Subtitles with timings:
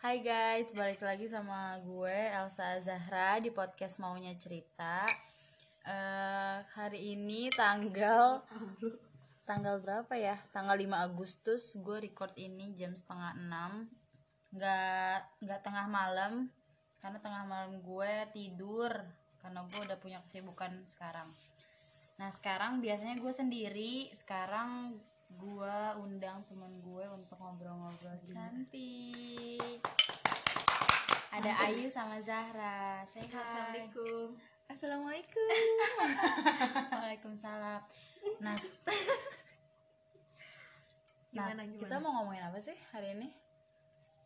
[0.00, 5.04] Hai guys, balik lagi sama gue Elsa Zahra di podcast Maunya Cerita.
[5.84, 8.40] Eh, hari ini tanggal
[9.44, 10.40] tanggal berapa ya?
[10.56, 11.76] Tanggal 5 Agustus.
[11.84, 16.48] Gue record ini jam setengah 6 Nggak nggak tengah malam
[17.04, 18.96] karena tengah malam gue tidur
[19.44, 21.28] karena gue udah punya kesibukan sekarang.
[22.16, 24.96] Nah sekarang biasanya gue sendiri, sekarang
[25.38, 29.78] gue undang teman gue untuk ngobrol-ngobrol cantik.
[31.30, 33.06] Ada Ayu sama Zahra.
[33.06, 33.38] Say hi.
[33.38, 34.34] Assalamualaikum.
[34.66, 35.46] Assalamualaikum.
[36.98, 37.80] Waalaikumsalam.
[38.42, 38.54] Nah,
[41.34, 41.78] nah Gimana, gimana?
[41.78, 43.30] kita mau ngomongin apa sih hari ini?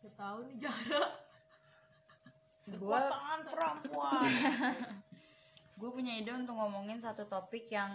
[0.01, 0.57] Gak tahu nih.
[2.73, 4.25] Gue Tangan perempuan.
[5.79, 7.93] gue punya ide untuk ngomongin satu topik yang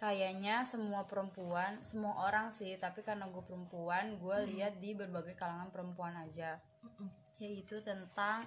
[0.00, 5.70] kayaknya semua perempuan, semua orang sih, tapi karena gue perempuan, gue lihat di berbagai kalangan
[5.70, 6.58] perempuan aja,
[7.38, 8.44] yaitu tentang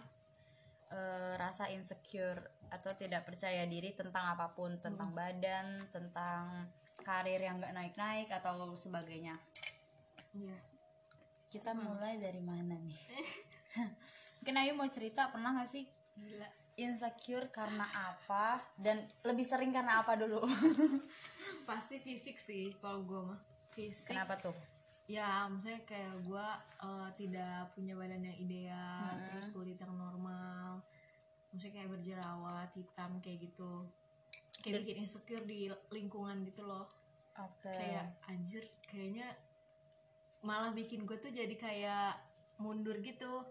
[0.91, 6.67] eh, rasa insecure atau tidak percaya diri tentang apa pun, tentang badan, tentang
[7.05, 9.37] karir yang gak naik-naik atau sebagainya.
[10.35, 10.57] Iya.
[11.47, 12.99] Kita mulai dari mana nih?
[14.41, 15.85] Mungkin Ayu mau cerita pernah gak sih
[16.15, 16.47] Gila.
[16.75, 20.43] insecure karena apa dan lebih sering karena apa dulu?
[21.65, 23.39] Pasti fisik sih kalau gue mah.
[23.73, 24.13] Fisik.
[24.13, 24.55] Kenapa tuh?
[25.05, 26.47] Ya, maksudnya kayak gue
[26.81, 29.21] eh, tidak punya badan yang ideal, Hmm.
[29.29, 30.81] terus kulit yang normal.
[31.53, 33.85] Maksudnya kayak berjerawat, hitam kayak gitu.
[34.61, 36.89] Kayak bikin insecure di lingkungan gitu loh.
[37.37, 37.69] Oke.
[37.69, 39.27] Kayak anjir, kayaknya
[40.41, 42.17] malah bikin gue tuh jadi kayak
[42.57, 43.45] mundur gitu.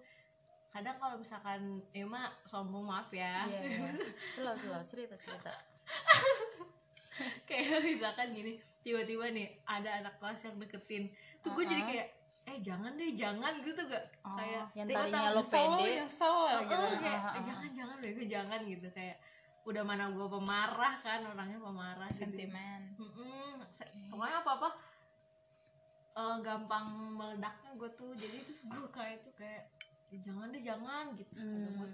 [0.74, 3.46] Kadang kalau misalkan Emma sombong maaf ya.
[3.46, 3.88] Iya, iya.
[4.34, 5.54] Slow, slow, cerita, cerita.
[7.48, 11.04] kayak misalkan gini tiba-tiba nih ada anak kelas yang deketin
[11.38, 11.90] tuh gue jadi Uh-uh.
[11.90, 12.08] kayak
[12.44, 15.88] eh jangan deh jangan gitu gak Oh, kayak yang tadinya lo pede.
[15.98, 17.34] nyesel lah gitu Uh-uh, kayak uh-uh.
[17.34, 19.16] "Eh, jangan jangan gue jangan gitu kayak
[19.64, 22.80] udah mana gue pemarah kan orangnya pemarah gitu Sentimen.
[22.98, 23.24] Oke.
[24.12, 24.70] pokoknya apa apa
[26.38, 29.66] gampang meledaknya gue tuh jadi terus gue kayak tuh kayak
[30.06, 31.90] "Ya jangan deh jangan gitu Hmm.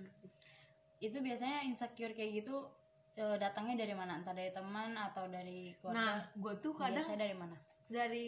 [0.99, 2.61] Itu biasanya insecure kayak gitu
[3.21, 4.17] eh, datangnya dari mana?
[4.17, 6.33] Entah dari teman atau dari nah keluarga?
[6.35, 7.57] gue tuh kadang Biasanya dari mana?
[7.87, 8.27] dari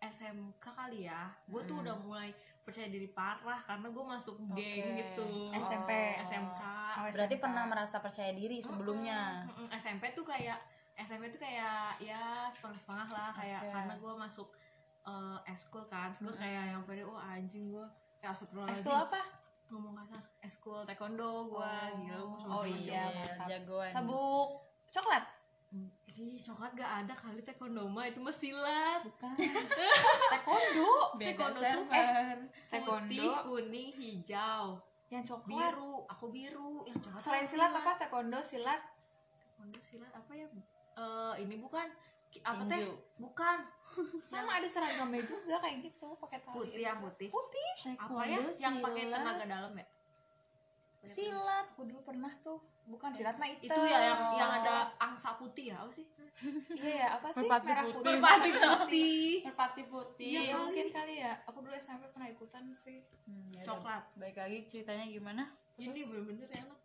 [0.00, 1.82] SMK kali ya gue tuh Mm.
[1.82, 2.28] udah mulai
[2.60, 5.00] percaya diri parah karena gue masuk geng Oke.
[5.00, 5.90] gitu SMP.
[6.22, 6.60] SMK
[6.94, 9.42] Oh, Berarti pernah merasa percaya diri sebelumnya.
[9.44, 9.74] Mm-mm, mm-mm.
[9.74, 10.62] SMP tuh kayak
[10.94, 13.72] SMP tuh kayak ya setengah-setengah lah kayak Oke.
[13.72, 14.48] karena gue masuk
[15.04, 17.82] eh eskul kan eskul kayak yang pada oh anjing gue
[18.16, 19.20] kayak astagfirullahaladzim Eskul apa?
[19.66, 21.98] Ngomong kasar eskul taekwondo gue Oh.
[21.98, 22.84] gila gua Oh macem-macem.
[22.84, 23.46] iya, mantap.
[23.46, 23.90] jagoan.
[23.90, 24.48] Sabuk
[24.88, 25.24] coklat.
[26.06, 29.34] Ih, coklat gak ada kali taekwondo mah itu mah silat Bukan.
[30.30, 30.90] Taekwondo.
[31.16, 32.36] Beda Taekwondo tuh server.
[32.68, 33.10] Taekwondo.
[33.10, 34.64] putih kuning hijau
[35.08, 35.50] Yang coklat.
[35.50, 37.90] biru aku biru yang coklat Selain silat apa?
[37.96, 38.80] Taekwondo, silat.
[39.40, 40.46] taekwondo silat apa ya
[40.94, 41.90] Eh ini bukan
[42.42, 42.80] apa teh
[43.16, 43.56] bukan
[44.26, 46.56] Sama ada seragamnya juga kayak gitu, pakai tali.
[46.56, 47.70] putih yang putih Putih.
[47.94, 49.86] apa ya yang pakai tenaga dalam ya
[51.04, 51.68] Silat.
[51.70, 52.56] Aku dulu pernah tuh.
[52.84, 56.04] Bukan silat mah itu ya yang yang ada angsa putih ya apa sih
[56.80, 57.44] Iya ya, apa sih?
[57.44, 57.94] Merpati Merah putih.
[57.94, 58.12] putih.
[58.12, 60.26] merpati putih Merpati putih.
[60.26, 61.32] Iya, Iya, mungkin kali ya.
[61.44, 63.04] Aku dulu SMP pernah ikutan sih.
[63.24, 63.62] Hmm, ya.
[63.62, 64.04] Coklat.
[64.14, 65.44] Baik lagi ceritanya gimana?
[65.74, 66.78] ini bener-bener enak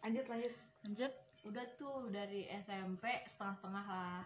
[0.00, 0.52] Lanjut, lanjut.
[0.82, 1.12] Lanjut.
[1.44, 4.22] udah tuh dari SMP setengah-setengah lah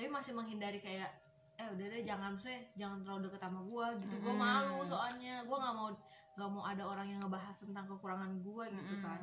[0.00, 1.12] tapi masih menghindari kayak
[1.54, 4.40] eh udah deh jangan sih jangan terlalu deket sama gua gitu gua Mm-mm.
[4.42, 5.88] malu soalnya gua nggak mau
[6.32, 9.04] nggak mau ada orang yang ngebahas tentang kekurangan gua gitu Mm-mm.
[9.04, 9.20] kan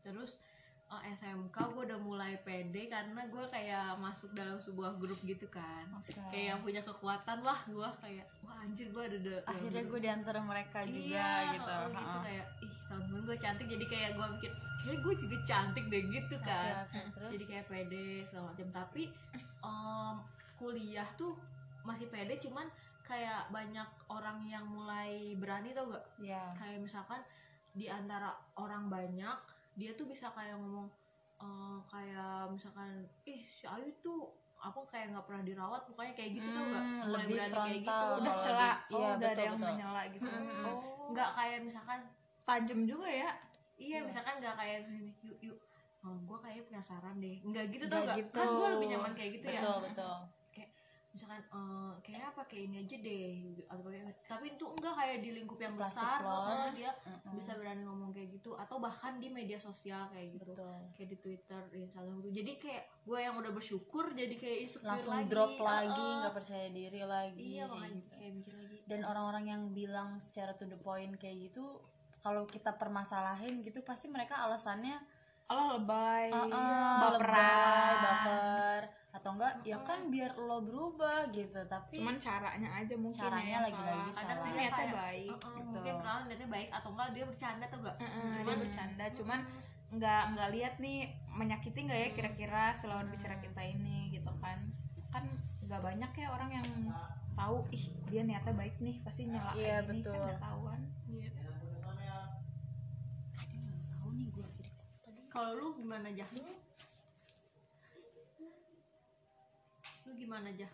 [0.00, 0.38] terus
[0.86, 5.90] eh, SMK gua udah mulai pede karena gua kayak masuk dalam sebuah grup gitu kan
[5.98, 6.14] Oke.
[6.30, 10.38] kayak punya kekuatan lah gua kayak wah anjir gua ada de- Akhirnya gue di antara
[10.40, 11.66] mereka juga Iya, gitu.
[11.66, 12.22] oh, gitu Ha-ha.
[12.22, 16.36] kayak ih tahun-tahun gue cantik jadi kayak gue mikir kayak gue juga cantik deh gitu
[16.40, 17.30] kan oke, terus?
[17.34, 19.02] jadi kayak pede segala macam tapi
[19.66, 20.14] em,
[20.54, 21.34] kuliah tuh
[21.82, 22.66] masih pede cuman
[23.02, 26.50] kayak banyak orang yang mulai berani tau gak ya.
[26.52, 27.22] kayak misalkan
[27.70, 29.36] di antara orang banyak
[29.74, 30.86] dia tuh bisa kayak ngomong
[31.36, 32.90] eh, kayak misalkan
[33.22, 34.26] ih si Ayu tuh
[34.56, 37.76] aku kayak nggak pernah dirawat mukanya kayak gitu tau gak Hmm, mulai lebih berani kayak
[37.76, 38.16] gitu frontal.
[38.16, 38.78] Udah celak.
[38.80, 39.68] di- Oh, iya, udah ada betul, yang betul.
[39.68, 40.28] menyela gitu.
[40.28, 40.64] Mm-mm.
[40.64, 40.78] Oh.
[41.12, 42.00] nggak kayak misalkan
[42.42, 43.30] Tajem juga ya.
[43.76, 43.98] Iya, Iya.
[44.02, 45.55] misalkan gak kayak ini, yuk
[46.06, 46.14] yuk.
[46.14, 47.36] Oh, gue kayaknya penasaran deh.
[47.42, 48.16] Enggak gitu Nggak tau gak?
[48.22, 48.36] gitu.
[48.38, 49.60] Kan gue lebih nyaman kayak gitu ya.
[49.60, 50.16] Betul, betul.
[51.16, 53.28] Misalkan eh kayak apa kayak ini aja deh
[53.72, 56.90] atau pakai tapi itu enggak kayak di lingkup yang Plastic besar, heeh, dia
[57.32, 61.16] bisa berani ngomong kayak gitu atau bahkan di media sosial kayak gitu betul kayak di
[61.16, 62.30] Twitter, di Instagram gitu.
[62.36, 65.30] Jadi kayak gue yang udah bersyukur jadi kayak insecure langsung lagi.
[65.32, 68.12] drop lagi nggak percaya diri lagi Iya kayak gitu.
[68.12, 68.76] kayak mikir lagi.
[68.84, 71.80] dan orang-orang yang bilang secara to the point kayak gitu
[72.20, 75.00] kalau kita permasalahin gitu pasti mereka alasannya
[75.46, 78.82] Allah lebay "Ah, ah, Iya, baperan lebay, baper
[79.16, 83.54] atau enggak ya kan biar lo berubah gitu tapi cuman caranya aja mungkin Caranya ya
[83.54, 84.20] yang lagi-lagi salah.
[84.20, 85.72] Kadang niatnya baik uh-uh, Betul.
[85.72, 87.96] mungkin kalau niatnya baik atau enggak dia bercanda tuh enggak.
[87.96, 89.40] Heeh, dia Cuman- bercanda cuman
[89.86, 90.98] nggak nggak lihat nih
[91.30, 94.58] menyakiti nggak ya kira-kira selawan bicara kita ini gitu kan
[95.08, 95.24] kan
[95.62, 96.66] nggak banyak ya orang yang
[97.32, 100.12] tahu ih dia niatnya baik nih pasti nyela Iya, kayak gini betul.
[100.12, 101.28] kan nggak tahuan Iya.
[103.88, 104.70] tahu nih gue kiri
[105.00, 106.24] tadi Kalau lu gimana aja?
[110.08, 110.68] Lu gimana aja?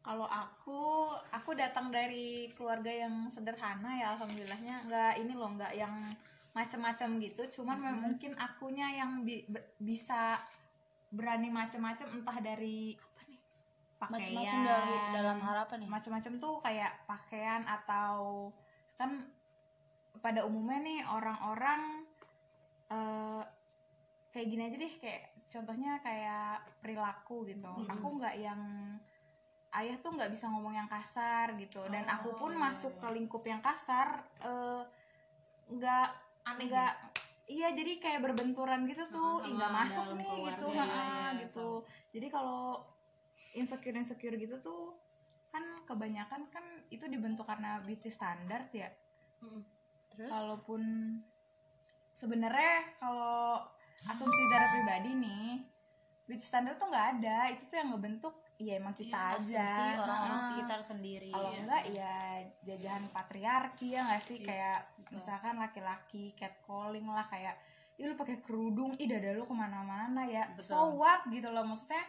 [0.00, 4.88] kalau aku aku datang dari keluarga yang sederhana ya alhamdulillahnya.
[4.88, 5.92] Nggak ini loh nggak yang
[6.56, 7.60] macam-macam gitu.
[7.60, 9.44] Cuman memang mungkin akunya yang bi-
[9.76, 10.40] bisa
[11.12, 12.96] berani macam-macam entah dari
[14.00, 18.48] pakaian macam-macam dari dalam harapan ya macam-macam tuh kayak pakaian atau
[18.96, 19.28] kan
[20.24, 22.08] pada umumnya nih orang-orang
[22.90, 23.42] eh,
[24.30, 27.66] kayak gini aja deh kayak contohnya kayak perilaku gitu.
[27.66, 27.90] Mm-mm.
[27.90, 28.62] aku nggak yang
[29.70, 31.82] ayah tuh nggak bisa ngomong yang kasar gitu.
[31.90, 33.00] Dan Oh, aku pun iya, masuk iya.
[33.02, 34.82] ke lingkup yang kasar eh,
[35.70, 36.08] nggak
[36.46, 36.92] Aneh nggak
[37.50, 39.42] iya jadi kayak berbenturan gitu tuh.
[39.42, 40.66] Nggak masuk nih keluarga, gitu.
[40.70, 41.68] iya, ha-ha, iya, iya, gitu.
[42.14, 42.82] jadi kalau
[43.54, 44.94] insecure insecure gitu tuh
[45.50, 46.62] kan kebanyakan kan
[46.94, 48.86] itu dibentuk karena beauty standard ya.
[49.42, 49.62] Mm.
[50.10, 50.30] terus?
[50.30, 50.82] Kalaupun
[52.20, 53.56] sebenarnya kalau
[54.04, 55.48] asumsi secara pribadi nih
[56.24, 60.36] beauty standard tuh nggak ada itu tuh yang ngebentuk ya emang kita aja asumsi orang-orang
[60.36, 60.48] Ha-ha.
[60.52, 61.58] sekitar sendiri kalau ya.
[61.58, 62.14] enggak ya
[62.62, 65.12] jajahan patriarki ya nggak sih Iya, kayak betul.
[65.16, 67.56] misalkan laki-laki catcalling lah kayak
[67.96, 70.64] ih lu pakai kerudung ih dada lu ke mana-mana ya Betul.
[70.66, 72.00] so what gitu loh maksudnya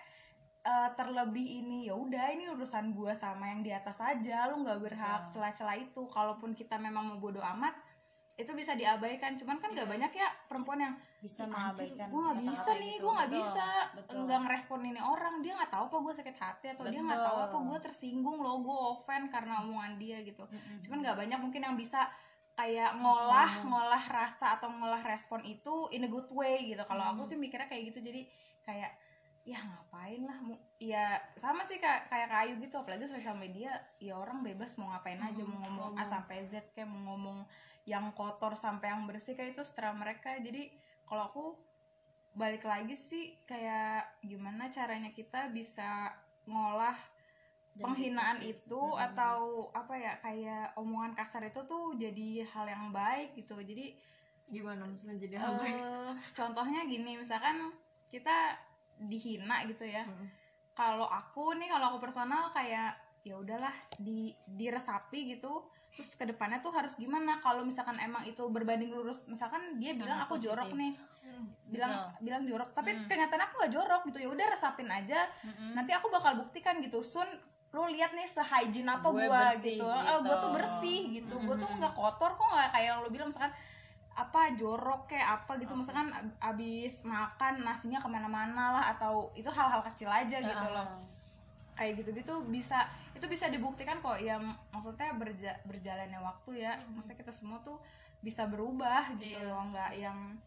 [0.61, 4.79] eh, terlebih ini ya udah ini urusan gua sama yang di atas aja lu nggak
[4.81, 5.31] berhak Betul.
[5.39, 7.75] celah-celah itu kalaupun kita memang mau bodo amat
[8.41, 9.93] itu bisa diabaikan cuman kan nggak Iya.
[9.93, 13.01] banyak ya perempuan yang bisa "Ih, mengabaikan gue nggak bisa nih gitu.
[13.01, 14.19] gue nggak Betul, bisa betul.
[14.21, 17.37] nggak ngerespon ini orang dia nggak tahu apa gue sakit hati atau dia nggak tahu
[17.39, 17.67] apa Betul.
[17.67, 20.81] gue tersinggung loh gue offend karena omongan dia gitu Mm-mm.
[20.81, 22.09] cuman nggak banyak mungkin yang bisa
[22.51, 27.13] kayak ngolah ngolah rasa atau ngolah respon itu in a good way gitu kalau Hmm.
[27.15, 28.21] aku sih mikirnya kayak gitu jadi
[28.61, 28.91] kayak
[29.41, 30.37] ya ngapain lah
[30.77, 35.17] ya sama sih kayak kayak kayu gitu apalagi sosial media ya orang bebas mau ngapain
[35.17, 37.41] aja Hmm, mau ngomong A sampai Z kayak mau ngomong
[37.85, 40.69] yang kotor sampai yang bersih kayak itu setelah mereka jadi
[41.05, 41.45] kalau aku
[42.31, 46.13] balik lagi sih kayak gimana caranya kita bisa
[46.47, 46.95] ngolah
[47.71, 49.05] Dan penghinaan itu mm-mm.
[49.11, 53.95] atau apa ya kayak omongan kasar itu tuh jadi hal yang baik gitu jadi
[54.51, 55.75] Gimana maksudnya jadi hal baik?
[55.79, 57.71] eh, contohnya gini misalkan
[58.11, 58.59] kita
[58.99, 60.27] dihina gitu ya Mm.
[60.75, 66.57] kalau aku nih kalau aku personal kayak ya udahlah di diresapi gitu terus ke depannya
[66.57, 70.47] tuh harus gimana kalau misalkan emang itu berbanding lurus misalkan dia Sangat bilang aku positif.
[70.49, 71.45] jorok nih Mm.
[71.67, 72.17] bilang Misal.
[72.19, 73.05] bilang jorok tapi Hmm.
[73.05, 75.73] kenyataan aku nggak jorok gitu ya udah resapin aja Mm-mm.
[75.75, 77.29] nanti aku bakal buktikan gitu sun
[77.71, 80.09] lu lihat nih sehygiene apa Gue gua bersih gitu, gitu.
[80.09, 81.77] Eh, gua tuh bersih gitu gua tuh Mm-mm.
[81.79, 83.53] nggak kotor kok nggak kayak yang lu bilang misalkan
[84.11, 89.47] apa jorok kayak apa gitu misalkan ab- abis makan nasinya ke mana-mana lah atau itu
[89.47, 90.87] hal-hal kecil aja gitu Ah, loh
[91.81, 94.37] kayak gitu-gitu bisa itu bisa dibuktikan kok ya
[94.69, 97.81] maksudnya berja, berjalannya waktu ya maksudnya kita semua tuh
[98.21, 99.49] bisa berubah gitu Iya.
[99.49, 100.37] loh nggak yang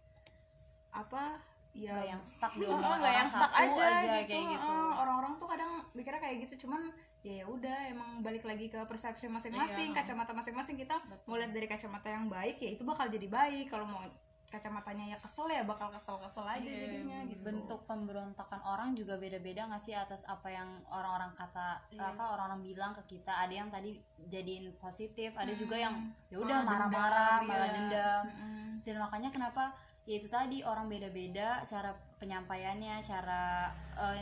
[0.94, 1.42] apa
[1.74, 4.30] ya Nggak yang stuck di Oh, nggak yang stuck aja, aja gitu.
[4.30, 4.70] kayak gitu.
[4.70, 6.86] Eh, orang-orang tuh kadang mikirnya kayak gitu cuman
[7.20, 9.96] ya ya udah emang balik lagi ke persepsi masing-masing Iya.
[9.98, 11.26] kacamata masing-masing kita Betul.
[11.26, 14.06] mau lihat dari kacamata yang baik ya itu bakal jadi baik kalau mau
[14.54, 19.66] kacamatanya ya kesel ya bakal kesel-kesel aja Iya, jadinya gitu bentuk pemberontakan orang juga beda-beda
[19.66, 22.14] nggak sih atas apa yang orang-orang kata Iya.
[22.14, 25.58] apa orang-orang bilang ke kita ada yang tadi jadiin positif ada Hmm.
[25.58, 25.94] juga yang
[26.28, 27.74] ya udah marah-marah dendam, malah iya.
[27.74, 28.68] dendam Mm-mm.
[28.82, 29.64] dan makanya kenapa
[30.04, 33.72] ya itu tadi orang beda-beda cara penyampaiannya cara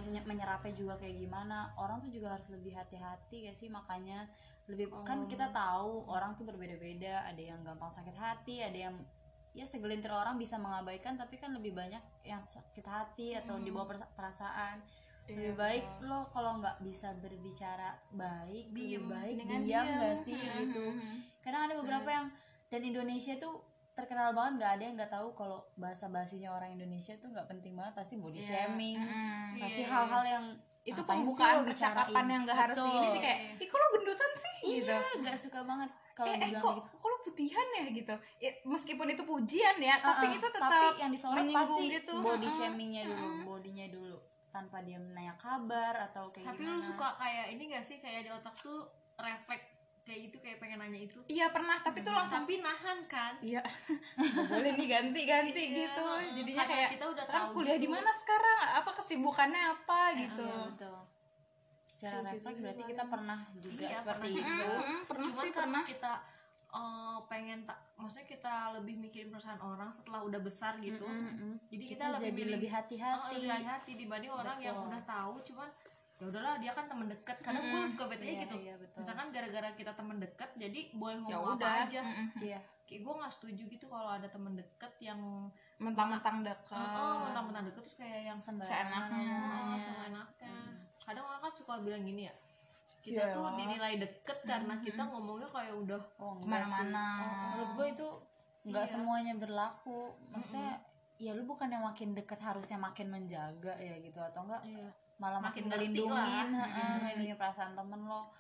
[0.00, 4.30] menye- menyerapnya juga kayak gimana orang tuh juga harus lebih hati-hati gak sih makanya
[4.70, 5.26] lebih kan Oh.
[5.26, 8.94] kita tahu orang tuh berbeda-beda ada yang gampang sakit hati ada yang
[9.52, 13.62] ya segelintir orang bisa mengabaikan tapi kan lebih banyak yang sakit hati atau Hmm.
[13.62, 14.80] dibawa perasa- perasaan.
[15.22, 20.00] Iya, lebih baik lo kalau nggak bisa berbicara baik Diem, lebih baik Mendingan diam diem.
[20.00, 20.58] gak sih Mm-mm.
[20.62, 20.84] gitu.
[21.38, 22.26] Kadang ada beberapa yang
[22.66, 23.54] dan Indonesia tuh
[23.92, 27.72] terkenal banget nggak ada yang nggak tahu kalau bahasa basinya orang Indonesia tuh nggak penting
[27.72, 28.48] banget pasti body Iya.
[28.66, 29.60] shaming Mm-mm.
[29.60, 30.44] pasti Iya, hal-hal yang
[30.82, 34.54] itu pembukaan percakapan yang gak harus ini sih kayak ih kok lo gendutan sih?
[34.64, 34.90] Gitu.
[34.90, 36.96] iya nggak suka banget kalau eh, eh dibilang kok gitu.
[36.98, 38.14] kok putihan ya gitu.
[38.36, 42.12] Ya, meskipun itu pujian ya tapi Uh-uh, itu tetap tapi yang disorot pasti gitu.
[42.18, 42.58] body Uh-uh.
[42.58, 44.16] shamingnya dulu bodinya dulu
[44.52, 46.76] tanpa dia menanya kabar atau kayak tapi gimana.
[46.76, 48.84] lu suka kayak ini gak sih kayak di otak tuh
[49.16, 49.64] refleks
[50.02, 51.22] kayak gitu kayak pengen nanya itu?
[51.24, 53.38] Iya pernah tapi tuh langsung tapi nahan kan?
[53.38, 53.62] Iya
[54.50, 56.06] boleh nih ganti ganti Iya, gitu.
[56.42, 57.86] Jadinya kayak kita udah tahu kuliah gitu.
[57.86, 58.58] di mana sekarang?
[58.82, 60.00] Apa kesibukannya apa?
[60.18, 60.42] Gitu.
[60.42, 60.98] Iya, betul.
[61.86, 64.42] Secara gitu refleks berarti kita pernah juga Iya, seperti pernah.
[64.42, 64.66] itu.
[64.74, 65.82] Mm-mm, pernah cuman sih karena pernah.
[65.86, 66.12] kita
[66.72, 71.60] eh, pengen tak maksudnya kita lebih mikirin perasaan orang setelah udah besar gitu Mm-mm.
[71.68, 74.88] jadi kita, kita, lebih jadi milih- lebih Oh, hati-hati lebih hati-hati dibanding orang yang Betul.
[74.88, 75.68] udah tahu cuman
[76.14, 78.98] ya udahlah dia kan teman dekat kadang gue suka bete Iya, gitu iya, betul.
[79.00, 82.26] misalkan gara-gara kita teman dekat jadi boleh ya ngomong apa udah aja Mm-mm.
[82.40, 85.18] iya kayak gue nggak setuju gitu kalau ada teman dekat yang
[85.76, 89.34] mentang-mentang dekat oh, mentang-mentang deket terus kayak yang sembarangan Seenaknya.
[89.34, 89.78] oh, ngomongnya.
[89.78, 90.52] sama enaknya
[91.02, 92.34] kadang orang kan suka bilang gini ya
[93.02, 93.34] kita Iya.
[93.34, 97.06] tuh dinilai deket karena kita ngomongnya kayak udah oh, ke mana-mana.
[97.18, 98.08] Oh, menurut gue itu
[98.70, 98.92] nggak Iya.
[98.94, 100.14] semuanya berlaku.
[100.30, 100.78] Maksudnya
[101.18, 104.86] ya lu bukan yang makin deket harusnya makin menjaga ya gitu atau enggak iya.
[105.18, 106.46] malah Makin makin, ngelindungin
[107.02, 108.30] ngelindungin perasaan temen lo.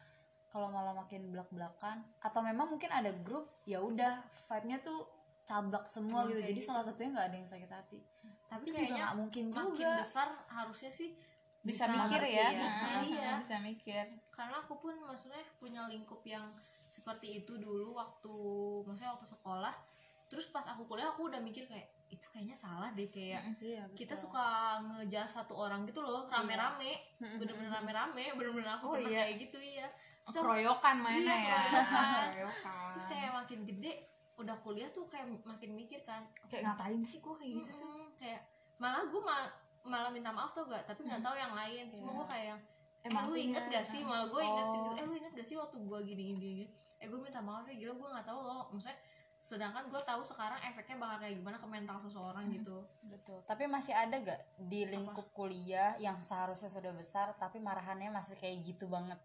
[0.46, 4.14] Kalau malah makin belak-belakan atau memang mungkin ada grup ya udah
[4.46, 5.00] vibe-nya tuh
[5.42, 6.40] cablak semua Emang gitu.
[6.44, 6.68] jadi gitu.
[6.70, 7.98] salah satunya nggak ada yang sakit hati.
[7.98, 9.90] Tapi tapi juga kayaknya nggak mungkin makin juga.
[9.98, 11.10] besar harusnya sih
[11.62, 12.68] bisa, mikir ngerti ya, ya.
[12.68, 13.30] Heeh, Iya.
[13.40, 16.48] bisa mikir karena aku pun maksudnya punya lingkup yang
[16.88, 18.32] seperti itu dulu waktu
[18.82, 19.74] maksudnya waktu sekolah.
[20.26, 24.12] Terus pas aku kuliah aku udah mikir kayak itu kayaknya salah deh kayak iya kita
[24.12, 24.44] suka
[24.82, 26.96] ngejudge satu orang gitu loh rame-rame.
[27.20, 27.36] Mm-mm.
[27.36, 29.22] bener-bener rame-rame bener-bener aku Oh, pernah iya.
[29.26, 29.88] kayak gitu iya.
[30.22, 31.60] Terus aku- keroyokan mainnya Iya, ya.
[32.30, 32.90] keroyokan.
[32.92, 33.92] Terus kayak makin gede
[34.32, 37.84] udah kuliah tuh kayak makin mikir kan kayak ngapain sih kok kayak gitu sih?
[37.84, 38.40] Mm-mm, kayak
[38.76, 39.20] malah gue
[39.82, 41.84] malah minta maaf tuh gak tapi nggak tahu yang lain.
[41.90, 42.12] Cuma Iya.
[42.14, 42.56] gue kayak
[43.02, 43.44] yang eh Emang lu iya.
[43.50, 44.00] inget gak sih?
[44.06, 44.90] malah gue ingetin gitu.
[44.94, 45.00] Oh.
[45.00, 46.64] eh lu inget gak sih waktu gue gini gini gini
[47.02, 48.62] eh gue minta maaf ya gila gue nggak tahu loh.
[48.70, 48.98] Maksudnya
[49.42, 52.86] sedangkan gue tahu sekarang efeknya bakal kayak gimana ke mental seseorang gitu.
[53.10, 53.42] Betul.
[53.42, 58.62] Tapi masih ada gak di lingkup kuliah yang seharusnya sudah besar tapi marahannya masih kayak
[58.62, 59.18] gitu banget?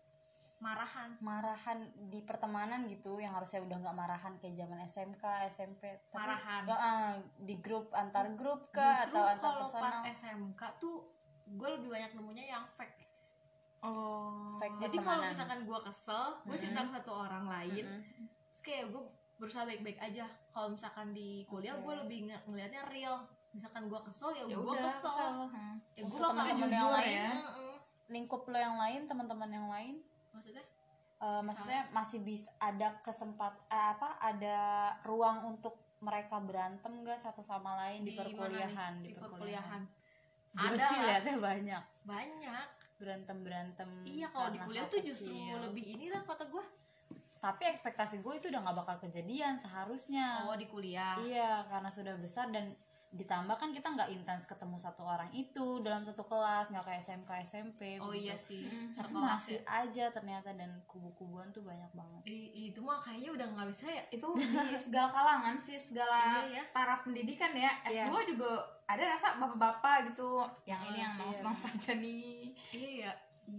[0.57, 1.13] Marahan.
[1.22, 6.62] Marahan di pertemanan gitu yang harusnya udah nggak marahan kayak zaman SMK SMP tapi Marahan.
[6.65, 9.86] ya, ah, di grup antar grup justru atau antar kalau personal?
[9.86, 11.13] Pas SMK tuh
[11.46, 13.07] gue lebih banyak nemunya yang fake
[13.86, 18.25] oh Fake jadi kalau misalkan gue kesel gue cerita ke satu orang lain Mm-mm.
[18.53, 19.03] terus kayak gue
[19.38, 21.86] berusaha baik-baik aja kalau misalkan di kuliah Oke.
[21.86, 23.22] gue lebih ng- ngelihatnya real
[23.53, 25.29] misalkan gue kesel ya, ya gue kesel, kesel.
[25.53, 25.75] Hmm.
[25.93, 27.74] ya gue bakal jujur yang ya lain, Mm-mm.
[28.10, 29.96] lingkup lo yang lain teman-teman yang lain
[30.34, 30.65] maksudnya
[31.17, 34.57] eh, maksudnya masih bisa ada kesempat eh, apa ada
[35.05, 38.17] ruang untuk mereka berantem gak satu sama lain di, nih?
[38.22, 39.81] perkuliahan di perkuliahan
[40.57, 41.05] gue ada sih lah.
[41.10, 42.67] liatnya banyak banyak
[42.98, 46.66] berantem berantem iya kalau di kuliah tuh justru lebih inilah kata gue
[47.38, 50.50] tapi ekspektasi gue itu udah nggak bakal kejadian seharusnya.
[50.50, 51.16] Oh di kuliah.
[51.22, 52.74] Iya karena sudah besar dan
[53.08, 57.30] ditambah kan kita nggak intens ketemu satu orang itu dalam satu kelas nggak kayak SMK
[57.42, 58.28] SMP oh begitu.
[58.28, 59.80] iya sih tapi sekelas masih ya.
[59.80, 64.04] aja ternyata dan kubu-kubuan tuh banyak banget I- itu mah kayaknya udah nggak bisa ya
[64.12, 64.28] itu
[64.68, 66.64] di segala kalangan sih segala Iya, ya.
[66.76, 68.12] taraf pendidikan ya Iya.
[68.12, 68.50] S2 juga
[68.84, 71.42] ada rasa bapak-bapak gitu yang ini yang iya.
[71.42, 73.12] mau saja nih iya ya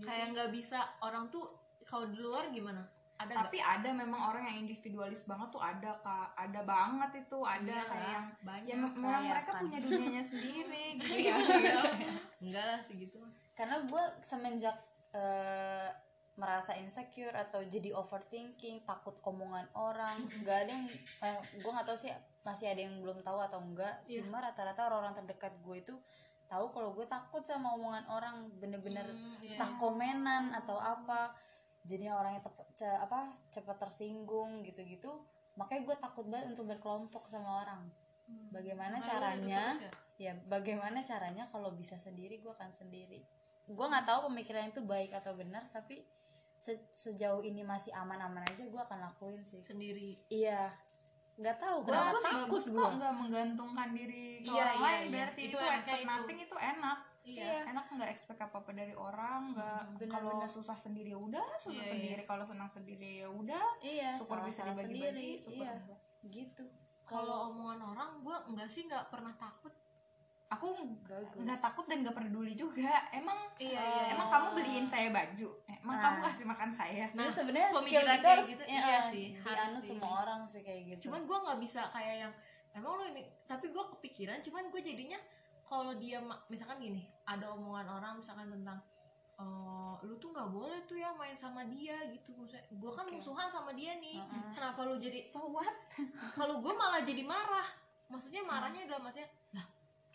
[0.05, 1.49] kayak nggak bisa orang tuh
[1.89, 2.85] kalau di luar gimana
[3.19, 6.29] ada tapi ada memang orang yang individualis banget tuh ada kak.
[6.35, 9.61] Ada banget itu ada Iya, kayak yang banyak ya memang mereka kan.
[9.61, 11.37] punya dunianya sendiri gitu ya
[12.39, 13.19] enggak lah segitu.
[13.53, 14.77] Karena gue semenjak
[15.11, 15.89] eh,
[16.35, 20.87] merasa insecure atau jadi overthinking takut omongan orang nggak ada yang
[21.19, 24.23] eh, gue nggak tahu sih masih ada yang belum tahu atau enggak Iya.
[24.23, 25.95] cuma rata-rata orang-orang terdekat gue itu
[26.47, 29.59] tahu kalau gue takut sama omongan orang bener-bener Hmm, iya.
[29.59, 31.35] entah komenan atau apa
[31.89, 33.19] jadi orangnya tep- ce- apa
[33.49, 35.09] cepat tersinggung gitu-gitu
[35.55, 37.83] makanya gue takut banget untuk berkelompok sama orang.
[38.29, 38.53] Hmm.
[38.53, 39.91] bagaimana caranya ya?
[40.21, 43.25] ya bagaimana caranya kalau bisa sendiri gue akan sendiri.
[43.65, 46.05] Gue nggak tahu pemikiran itu baik atau benar tapi
[46.55, 49.65] se- sejauh ini masih aman-aman aja gue akan lakuin sih.
[49.65, 50.21] Sendiri?
[50.29, 50.77] Iya.
[51.37, 55.01] Nggak tahu kenapa bagus takut gue kok nggak menggantungkan diri ke Iya, orang iya, lain?
[55.01, 55.09] iya.
[55.11, 55.57] berarti Itu itu,
[55.97, 56.35] itu.
[56.45, 56.99] itu enak
[57.37, 57.69] iya.
[57.69, 61.85] Enak nggak expect apa apa dari orang nggak kalau susah sendiri ya udah susah Iya,
[61.85, 61.93] iya.
[61.93, 63.67] sendiri kalau senang sendiri ya udah.
[63.85, 65.97] Iya syukur salah bisa dibagi-bagi sendiri syukur iya.
[66.27, 66.65] gitu.
[67.05, 69.73] Kalau omongan orang gue enggak sih nggak pernah takut.
[70.49, 70.73] Aku
[71.45, 72.89] nggak takut dan nggak peduli juga.
[73.13, 74.17] Emang Iya, iya, iya.
[74.17, 75.49] emang kamu beliin saya baju?
[75.69, 76.05] Emang Nah.
[76.09, 77.05] kamu kasih makan saya?
[77.13, 79.89] Nah, Nah, sebenarnya skill pemikiran kayak harus gitu, ya, iya sih, harus dianut sih.
[79.93, 81.01] semua orang sih kayak gitu.
[81.09, 82.33] Cuman gue nggak bisa kayak yang
[82.77, 85.19] emang lo ini tapi gue kepikiran cuman gue jadinya
[85.69, 88.81] kalau dia misalkan gini ada omongan orang misalkan tentang
[89.37, 93.15] eh, lu tuh nggak boleh tuh ya main sama dia gitu maksudnya gue kan Oke.
[93.15, 94.51] musuhan sama dia nih Mm-mm.
[94.57, 95.71] kenapa lu jadi so what
[96.35, 97.69] kalau gue malah jadi marah
[98.09, 99.67] maksudnya marahnya dalam artinya lah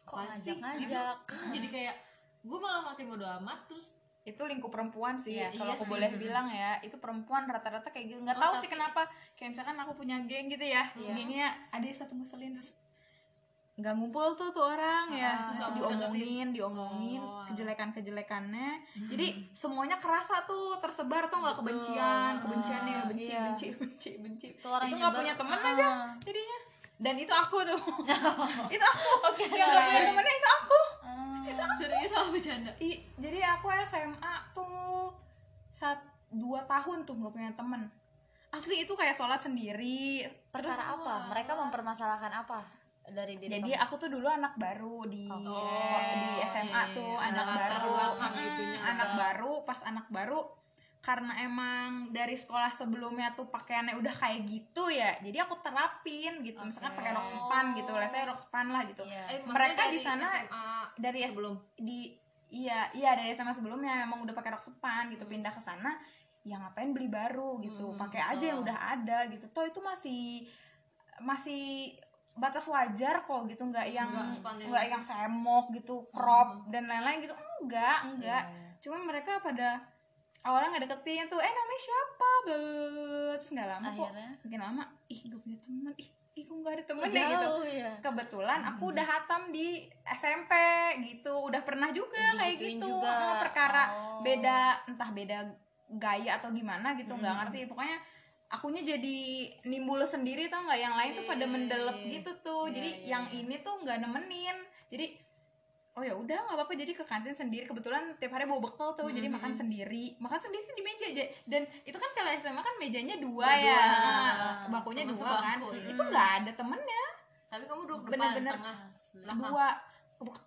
[0.03, 1.17] Kok apaan sih?" ngajak-ngajak?
[1.24, 1.45] gitu.
[1.55, 1.95] jadi kayak
[2.43, 3.93] gue malah makin bodo amat terus
[4.24, 5.91] itu lingkup perempuan sih Iya, kalau iya aku sih.
[5.93, 6.22] boleh Mm-mm.
[6.22, 9.01] bilang ya itu perempuan rata-rata kayak gitu nggak Oh, tahu sih tapi- kenapa
[9.33, 11.13] kayak misalkan aku punya geng gitu ya Iya.
[11.13, 12.75] gengnya ada yang satu ngeselin terus
[13.74, 17.42] nggak ngumpul tuh tuh orang ya Ah, terus itu mau diomongin diomongin Oh.
[17.46, 18.70] kejelekan kejelekannya
[19.10, 21.66] jadi semuanya kerasa tuh tersebar tuh nggak Betul.
[21.74, 23.42] kebencian kebenciannya Ah, benci iya.
[23.44, 24.48] benci benci benci.
[24.62, 25.70] Orang itu nggak punya temen Ah.
[25.70, 25.88] aja
[26.22, 26.60] jadinya.
[26.94, 27.75] Dan itu aku tuh.
[28.72, 29.10] Itu aku.
[29.28, 30.80] Oke, yang nggak punya temennya itu aku.
[31.04, 31.75] Ah.
[31.75, 32.72] serius apa bercanda.
[32.80, 35.12] I, jadi aku SMA tuh
[35.68, 36.00] saat
[36.30, 37.82] dua tahun tuh nggak punya temen.
[38.54, 40.24] Asli itu kayak sholat sendiri.
[40.24, 41.16] Terus perkara apa?
[41.28, 42.62] Mereka mempermasalahkan apa
[43.05, 43.83] dari diri jadi kamu?
[43.83, 45.67] aku tuh dulu anak baru di Oh.
[46.13, 48.79] di SMA tuh anak Latar baru Mm, itunya.
[48.81, 50.39] anak baru pas anak baru
[51.00, 56.55] karena emang dari sekolah sebelumnya tuh pakaiannya udah kayak gitu ya jadi aku terapin gitu
[56.60, 57.00] misalkan Oke.
[57.01, 59.24] pakai rok span gitu lah saya rok span lah gitu Iya.
[59.29, 62.15] Eh, Mereka di sana SMA dari sebelum di
[62.50, 65.91] iya iya dari SMA sebelumnya memang udah pakai rok sepan gitu pindah ke sana
[66.41, 70.48] ya ngapain beli baru gitu Hmm, pakai aja yang udah ada gitu toh itu masih
[71.19, 71.95] masih
[72.34, 78.00] batas wajar kok gitu nggak yang Nggak yang semok gitu crop dan lain-lain gitu enggak
[78.04, 78.74] enggak iya.
[78.82, 79.78] cuman mereka pada
[80.44, 83.34] awalnya nggak deketin tuh eh namanya siapa Bla, bla, bla, bla.
[83.38, 86.74] terus nggak lama kok akhirnya makin lama ih gak punya teman ih ih kok nggak
[86.74, 89.68] ada temennya gitu jauh ya kebetulan aku udah hatam di
[90.04, 90.54] SMP
[91.06, 93.13] gitu udah pernah juga kayak gitu juga.
[93.13, 94.20] Ah, perkara Oh.
[94.20, 94.58] beda
[94.90, 95.38] entah beda
[95.94, 97.42] gaya atau gimana gitu nggak Hmm.
[97.46, 97.98] ngerti pokoknya
[98.53, 99.17] akunya jadi
[99.65, 100.77] nimbul sendiri tau nggak?
[100.77, 102.63] Yang lain tuh pada mendelep gitu tuh.
[102.69, 103.38] Iya, jadi iya, yang iya.
[103.41, 104.57] ini tuh nggak nemenin.
[104.93, 105.05] Jadi
[105.93, 106.74] oh ya udah nggak apa-apa.
[106.77, 107.65] Jadi ke kantin sendiri.
[107.65, 109.10] Kebetulan tiap hari bawa bekal tuh.
[109.10, 109.60] Jadi Hmm, makan hmm.
[109.65, 110.05] sendiri.
[110.22, 111.25] Makan sendiri di meja aja.
[111.50, 113.81] Dan itu kan kalau SMA kan mejanya dua ya.
[113.81, 115.57] Ah, bakunya dua kan.
[115.74, 115.89] iya.
[115.89, 117.03] itu nggak ada temennya.
[117.50, 118.53] Tapi kamu duduk depan Bener-bener.
[118.53, 118.77] tengah
[119.50, 119.67] dua.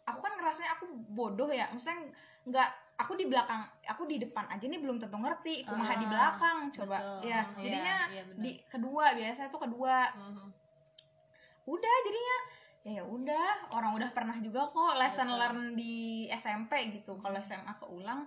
[0.08, 1.68] aku kan ngerasanya aku bodoh ya.
[1.74, 2.06] Maksudnya
[2.46, 6.10] nggak aku di belakang aku di depan aja nih belum tentu ngerti kumaha di Ah,
[6.10, 7.20] belakang coba betul.
[7.28, 8.40] ya jadinya iya bener.
[8.40, 10.48] di kedua biasanya tuh kedua Mhm.
[11.66, 12.36] udah jadinya
[12.86, 15.40] ya ya udah orang udah pernah juga kok lesson Betul.
[15.42, 15.94] learn di
[16.30, 18.22] SMP gitu kalau SMA keulang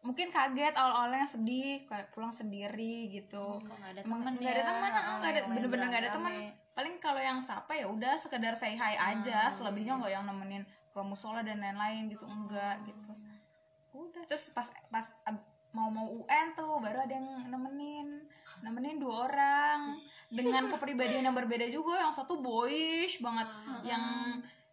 [0.00, 4.68] mungkin kaget awal-awalnya sedih kayak pulang sendiri gitu kok nggak ada temen nggak ada ya?
[4.70, 6.32] teman, nggak ada bener-bener nggak ada teman.
[6.74, 10.62] Paling kalau yang sapa ya udah sekedar say hi aja, Ah, selebihnya nggak yang nemenin
[10.90, 13.14] ke musola dan lain-lain gitu enggak gitu.
[13.94, 15.06] Udah terus pas pas
[15.74, 18.26] mau mau UN tuh baru ada yang nemenin.
[18.62, 19.94] Nemenin dua orang
[20.30, 22.02] dengan kepribadian yang berbeda juga.
[22.02, 23.48] Yang satu boyish banget.
[23.86, 24.04] Yang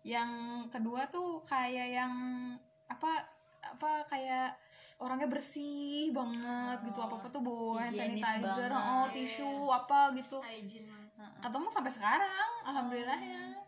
[0.02, 0.32] yang
[0.74, 2.14] kedua tuh kayak yang
[2.90, 3.30] apa
[3.62, 4.58] apa kayak
[4.98, 7.00] orangnya bersih banget gitu.
[7.02, 8.90] Apa apa tuh bawa sanitizer banget.
[8.90, 10.42] oh tisu apa gitu.
[10.42, 11.02] Hygiene
[11.42, 13.62] ketemu sampai sekarang alhamdulillahnya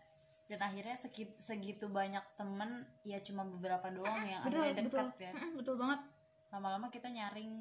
[0.53, 5.17] dan akhirnya segi- segitu banyak temen ya cuma beberapa doang yang betul akhirnya betul dekat
[5.19, 5.99] ya Mm-mm, betul banget
[6.49, 7.53] lama-lama kita nyaring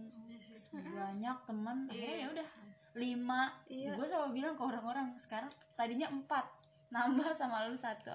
[0.52, 0.92] Mm-hmm.
[0.92, 1.90] banyak temen Iya.
[1.90, 2.48] akhirnya ya udah
[2.94, 3.90] lima Iya.
[3.94, 6.44] gue selalu bilang ke orang-orang sekarang tadinya empat
[6.90, 8.12] nambah sama lu satu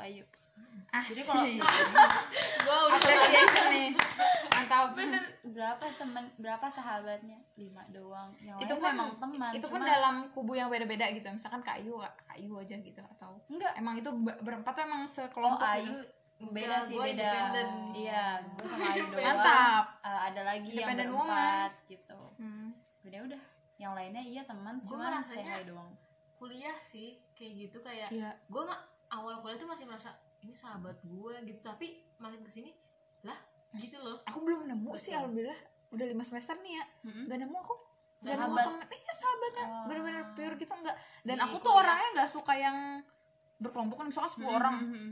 [0.88, 1.46] ayo Jadi kalau-
[2.63, 3.89] Gua udah appreciation nih.
[4.50, 4.91] Mantap.
[4.93, 5.24] Bener.
[5.46, 7.38] Berapa temen berapa sahabatnya?
[7.56, 8.32] Lima doang.
[8.38, 11.28] Yang itu pun memang teman itu pun dalam kubu yang beda-beda gitu.
[11.28, 13.72] Misalkan kayu kayu aja gitu atau enggak.
[13.74, 16.50] emang itu be- berempat tuh emang oh sekelompok Ayu gitu.
[16.50, 17.32] beda Enggak, sih beda.
[17.93, 19.24] iya gue sama Ayu doang.
[19.24, 19.86] Mantap.
[20.02, 22.20] Eh, ada lagi yang berempat gitu.
[22.38, 22.70] Hmm.
[23.02, 23.41] udah udah.
[23.78, 25.91] Yang lainnya iya teman cuma saya doang.
[26.36, 28.30] kuliah sih kayak gitu kayak Iya.
[28.46, 28.78] gue mah
[29.10, 31.60] awal kuliah tuh masih merasa ini sahabat gue gitu.
[31.60, 32.71] Tapi makin ke sini
[33.21, 33.38] lah
[33.73, 34.21] gitu loh.
[34.23, 35.19] Aku belum nemu sih Betul.
[35.19, 35.60] alhamdulillah.
[35.89, 36.86] Udah lima semester nih ya.
[37.04, 37.23] Mm-mm.
[37.26, 37.76] gak nemu aku.
[38.19, 38.65] Gak nemu Sahabat.
[38.65, 38.86] temen.
[38.89, 39.84] Iya sahabatnya Oh.
[39.86, 42.78] bener-bener pure gitu enggak dan aku tuh orangnya nggak suka yang
[43.58, 44.76] berkelompok misalkan 10 orang.
[44.80, 45.12] Mm-mm.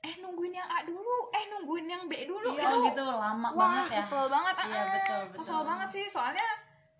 [0.00, 1.30] eh nungguin yang A dulu.
[1.30, 2.50] Eh nungguin yang B dulu.
[2.50, 3.04] Iya, itu gitu.
[3.04, 3.96] Lama wah banget ya.
[4.00, 4.54] kesel banget.
[4.54, 4.86] Ah, Iya, ah.
[4.90, 5.38] betul, betul.
[5.38, 6.04] kesel banget sih.
[6.08, 6.48] Soalnya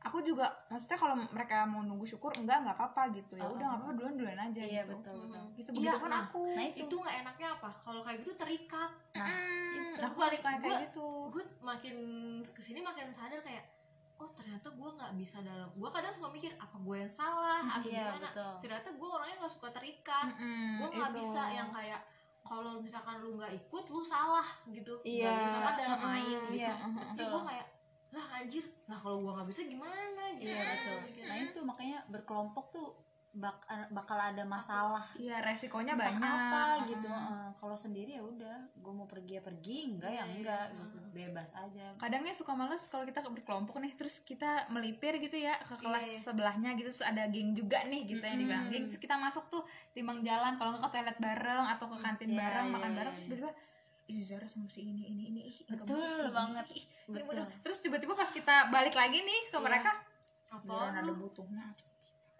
[0.02, 3.34] aku juga maksudnya kalau mereka mau nunggu syukur enggak nggak apa-apa gitu.
[3.34, 3.78] Ya Oh, udah nggak oh.
[3.80, 4.92] apa-apa duluan duluan aja iya gitu.
[4.92, 5.44] betul betul.
[5.52, 5.70] Gitu.
[5.70, 7.70] Iya, begitu pun nah, aku nah itu, itu nggak enaknya apa?
[7.80, 8.90] Kalau kayak gitu terikat.
[9.12, 9.26] Nah
[9.72, 10.02] Hmm, itu.
[10.02, 11.08] aku balik kayak gua- gitu.
[11.30, 11.96] gue makin
[12.44, 13.64] ke sini makin sadar kayak
[14.14, 17.82] oh ternyata gue nggak bisa dalam gue kadang suka mikir apa gue yang salah atau
[17.84, 18.28] iya gimana?
[18.28, 18.52] betul.
[18.60, 20.26] Ternyata gue orangnya nggak suka terikat.
[20.28, 22.00] Mm-mm, gue nggak bisa yang kayak
[22.42, 24.94] kalau misalkan lu nggak ikut lu salah gitu.
[25.02, 25.24] Iya.
[25.24, 26.54] Nggak bisa kan dalam main gitu.
[26.54, 27.30] iya, jadi betul.
[27.30, 27.66] gue kayak
[28.42, 31.24] anjir lah kalau gue nggak bisa gimana gitu iya betul Mikir.
[31.24, 32.88] nah itu makanya berkelompok tuh
[33.32, 37.48] bak- eh, bakal ada masalah iya resikonya Entah banyak apa gitu Mm.
[37.54, 40.76] Kalau sendiri ya udah gue mau pergi ya pergi enggak ya Iya, iya, enggak iya.
[40.76, 45.54] gitu bebas aja kadangnya suka males kalau kita berkelompok nih terus kita melipir gitu ya
[45.58, 46.18] ke kelas iya.
[46.20, 48.74] sebelahnya gitu terus ada geng juga nih gitu yang dibilang Mm-mm.
[48.74, 52.28] geng terus kita masuk tuh timbang jalan kalau nggak ke toilet bareng atau ke kantin
[52.28, 53.30] Iya, bareng iya, makan iya, bareng terus iya.
[53.30, 53.52] tiba-tiba
[54.04, 56.66] Ih, Zara sama si ini ini ini ih, Betul ini, banget.
[56.70, 57.22] ih, ini Betul.
[57.24, 57.46] bodoh.
[57.60, 59.62] terus tiba-tiba pas kita balik lagi nih ke Iya.
[59.62, 59.90] mereka
[60.50, 61.72] apa ada lu butuhnya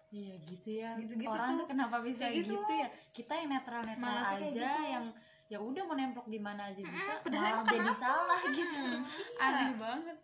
[0.09, 1.65] iya gitu ya Gitu-gitu orang tuh.
[1.65, 2.53] kenapa bisa Kayak gitu.
[2.53, 2.73] gitu.
[2.75, 4.61] ya kita yang netral netral aja gitu.
[4.85, 5.05] yang
[5.45, 8.83] ya udah mau nemplok di mana aja bisa padahal malah emang jadi salah gitu
[9.43, 10.17] aneh banget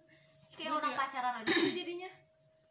[0.51, 2.09] kayak orang pacaran aja tuh jadinya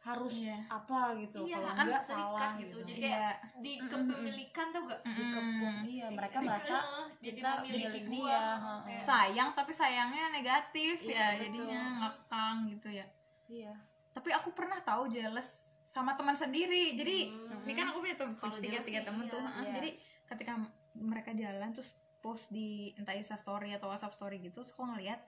[0.08, 0.56] harus Iya.
[0.70, 2.64] apa gitu iya kalau kan enggak salah gitu.
[2.64, 3.04] gitu, jadi Iya.
[3.04, 8.24] kayak di kepemilikan tau gak dikepung iya mereka merasa Heeh, jadi kita memiliki milik gua
[8.32, 8.98] dia heeh.
[8.98, 11.40] sayang tapi sayangnya negatif Iya, ya betul.
[11.44, 13.06] jadinya ngekang gitu ya
[13.46, 13.72] iya
[14.10, 15.48] tapi aku pernah tahu jealous
[15.84, 17.64] sama teman sendiri jadi Hmm.
[17.64, 19.30] ini kan aku punya tuh Kalau tiga tiga temen iya.
[19.30, 19.60] tuh heeh.
[19.62, 19.72] Iya.
[19.74, 19.90] jadi
[20.26, 20.52] ketika
[20.94, 25.20] mereka jalan terus post di entah Insta story atau WhatsApp story gitu terus aku ngeliat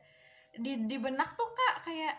[0.52, 2.16] di di benak tuh kak kayak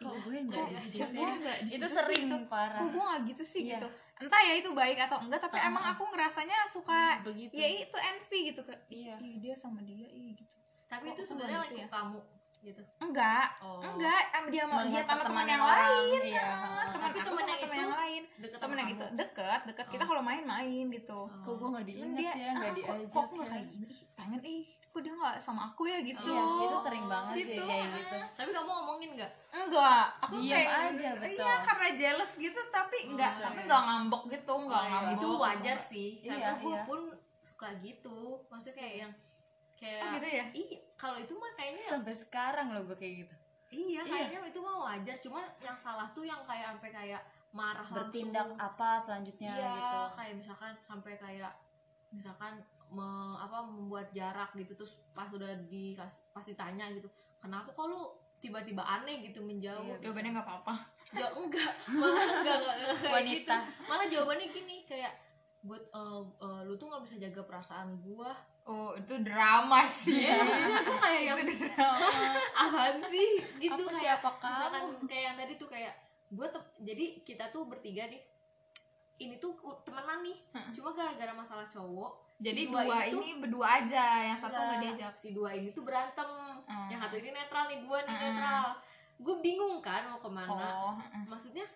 [0.00, 2.36] kok gue kok enggak Iya, di situ gue nggak di itu sih sering gitu?
[2.46, 2.78] parah.
[2.78, 3.76] Kok gue nggak gitu sih Iya.
[3.76, 3.88] gitu.
[4.18, 7.52] Entah ya itu baik atau enggak tapi emang aku ngerasanya suka begitu.
[7.52, 9.14] ya itu envy gitu ke Iya.
[9.18, 10.48] ih dia sama dia ih gitu.
[10.86, 11.88] Tapi Kok itu sebenarnya nggak like gitu ya?
[11.92, 12.20] kamu
[12.60, 12.82] gitu?
[12.98, 13.46] Enggak.
[13.60, 13.80] Oh.
[13.80, 14.22] Enggak.
[14.30, 16.48] Em dia mau dia sama teman yang lain iya.
[16.86, 18.22] teman Tapi aku temen sama yang teman itu yang lain.
[18.36, 20.08] deket sama yang itu dekat dekat kita Oh.
[20.08, 21.20] kalau main main gitu.
[21.38, 23.52] Kok gue nggak diingat ya nggak ah, kok, diajak kok nggak ya.
[23.54, 23.86] kayak gini?
[24.14, 27.62] Pengen ih kok dia nggak sama aku ya gitu iya itu sering banget sih Gitu.
[27.62, 31.30] kayak gitu tapi kamu ngomongin nggak enggak aku Diam kayak aja, betul.
[31.38, 33.44] iya karena jealous gitu tapi enggak betul.
[33.44, 34.92] tapi enggak ngambek gitu enggak Oh, iya.
[34.92, 36.82] ngambek itu wajar sih Iya, karena gue iya.
[36.84, 37.00] pun
[37.40, 39.12] suka gitu maksudnya kayak yang
[39.74, 40.44] kayak Oh, gitu ya?
[40.52, 43.34] iya kalau itu mah kayaknya sampai sekarang loh gue kayak gitu
[43.70, 48.42] iya kayaknya itu mah wajar cuman yang salah tuh yang kayak sampai kayak marah bertindak
[48.44, 48.58] langsung.
[48.60, 51.52] apa selanjutnya iya gitu kayak misalkan sampai kayak
[52.08, 52.58] misalkan
[52.90, 55.94] me- apa membuat jarak gitu terus pas udah di
[56.30, 57.06] pas ditanya gitu
[57.38, 58.02] kenapa kok lu
[58.36, 59.84] tiba-tiba aneh gitu menjauh?
[59.84, 60.74] Iya, jawabannya nggak apa-apa.
[61.12, 61.72] Jauh enggak.
[61.92, 63.36] Malah enggak enggak, enggak kayak Wanita.
[63.60, 65.12] gitu malah jawabannya gini kayak
[65.60, 68.32] gue eh, eh, lu tuh nggak bisa jaga perasaan gua.
[68.64, 70.24] Oh itu drama sih.
[70.24, 70.40] Ya
[70.80, 71.38] tuh kayak yang
[72.64, 73.30] apaan sih?
[73.58, 75.04] Gitu Apa kayak siapa misalkan kamu?
[75.04, 75.94] kayak yang tadi tuh kayak
[76.30, 76.46] gue
[76.80, 78.22] jadi kita tuh bertiga nih
[79.20, 79.52] ini tuh
[79.84, 80.38] temenan nih.
[80.72, 84.04] Cuma gara-gara masalah cowok jadi si dua, ini tuh ini berdua aja.
[84.24, 85.14] Yang satu nggak enggak, diajak.
[85.14, 86.30] Si dua ini tuh berantem.
[86.64, 86.86] Hmm.
[86.86, 88.24] yang satu ini netral nih gue nih Hmm.
[88.24, 88.66] netral.
[89.18, 90.54] Gue bingung kan mau ke mana.
[90.80, 90.94] Oh
[91.26, 91.66] maksudnya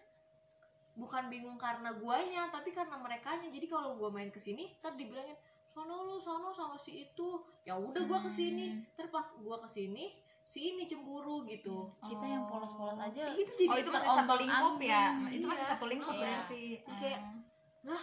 [0.95, 5.35] bukan bingung karena guanya tapi karena mereka jadi kalau gua main ke sini ntar dibilangin
[5.67, 7.29] sono lu sono sama si itu.
[7.63, 10.15] Ya udah gua ke sini ntar pas gua ke sini
[10.47, 11.91] si ini cemburu gitu.
[12.01, 13.27] Kita yang polos-polos aja.
[13.35, 15.03] Itu jadi oh itu masih satu lingkup ya?
[15.29, 15.73] itu masih Iya.
[15.75, 16.23] satu lingkup Iya.
[16.23, 16.65] berarti.
[16.95, 17.41] Kayak, Hmm.
[17.85, 18.03] lah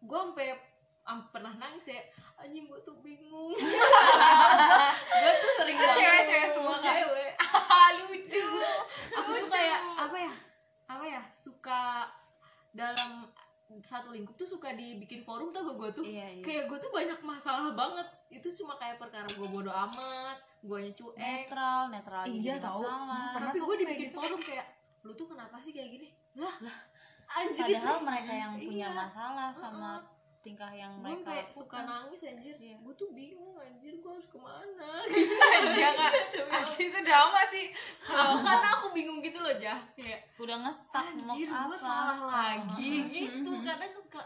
[0.00, 0.48] gua sampai
[1.04, 3.52] am- pernah nangis kayak anjing gua tuh bingung.
[5.14, 6.92] Gua tuh sering banget Cewek-cewek semua, Kak?
[6.92, 7.32] cewek.
[8.00, 8.44] Lucu.
[9.14, 10.32] Aku tuh kayak apa ya?
[10.86, 11.22] Apa ya?
[11.30, 12.08] Suka
[12.70, 13.30] dalam
[13.80, 16.04] satu lingkup tuh suka dibikin forum tuh gue tuh?
[16.04, 16.42] Iya, iya.
[16.42, 18.06] kayak gue tuh banyak masalah banget.
[18.28, 21.16] Itu cuma kayak perkara gue bodoh amat guanya cuek.
[21.16, 23.32] Netral netral Iya, masalah.
[23.32, 24.16] Pernah tapi gue dibikin gitu.
[24.16, 24.66] forum kayak
[25.02, 26.08] lu tuh kenapa sih kayak gini?
[26.34, 26.76] Lah lah
[27.30, 27.64] anjir.
[27.72, 28.96] padahal mereka yang punya Iya.
[28.96, 30.13] masalah sama Heeh.
[30.44, 32.52] Tingkah yang gue mereka kayak suka nangis anjir.
[32.60, 32.76] Iya.
[32.84, 34.92] gue tuh bingung anjir gue harus ke mana?
[35.72, 36.12] Iya kak.
[36.52, 37.66] Asli itu drama sih.
[38.04, 39.80] Kalau karena aku bingung gitu loh jah.
[39.96, 43.50] Kayak udah ngestak mau anjir gue salah lagi gitu.
[43.64, 44.22] Kadang tuh suka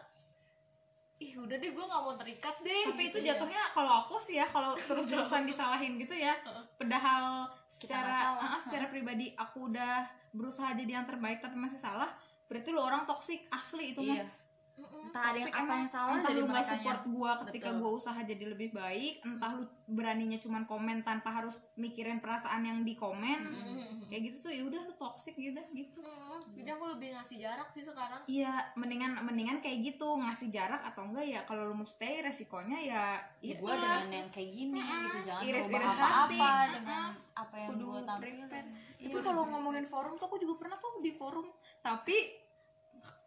[1.19, 2.83] ih udah deh gue nggak mau terikat deh.
[2.91, 3.39] Tapi itu gitu ya.
[3.39, 6.35] jatuhnya kalau aku sih ya kalau terus-terusan disalahin gitu ya
[6.79, 12.11] padahal secara ah, secara pribadi aku udah berusaha jadi yang terbaik tapi masih salah
[12.47, 14.25] berarti lu orang toksik asli itu iya.
[14.25, 14.38] mah
[14.79, 15.11] Mm-mm.
[15.11, 18.21] entah ada yang apa yang salah entah dari lu nggak support gua ketika gua usaha
[18.23, 23.41] jadi lebih baik entah lu beraninya cuman komen tanpa harus mikirin perasaan yang di komen
[23.43, 24.07] Mm-mm.
[24.07, 26.39] kayak gitu tuh ya udah lu toxic gitu gitu Mm-mm.
[26.55, 31.09] jadi aku lebih ngasih jarak sih sekarang Iya, mendingan mendingan kayak gitu ngasih jarak atau
[31.09, 33.05] enggak ya kalau lu mau stay resikonya ya
[33.43, 36.39] ya itu gue dengan yang kayak gini gitu jangan berubah hati.
[36.39, 37.03] apa-apa dengan
[37.35, 38.65] apa yang gue tampilkan.
[38.99, 41.47] Iya, Tapi kalau ngomongin forum tuh aku juga pernah tuh di forum.
[41.79, 42.17] Tapi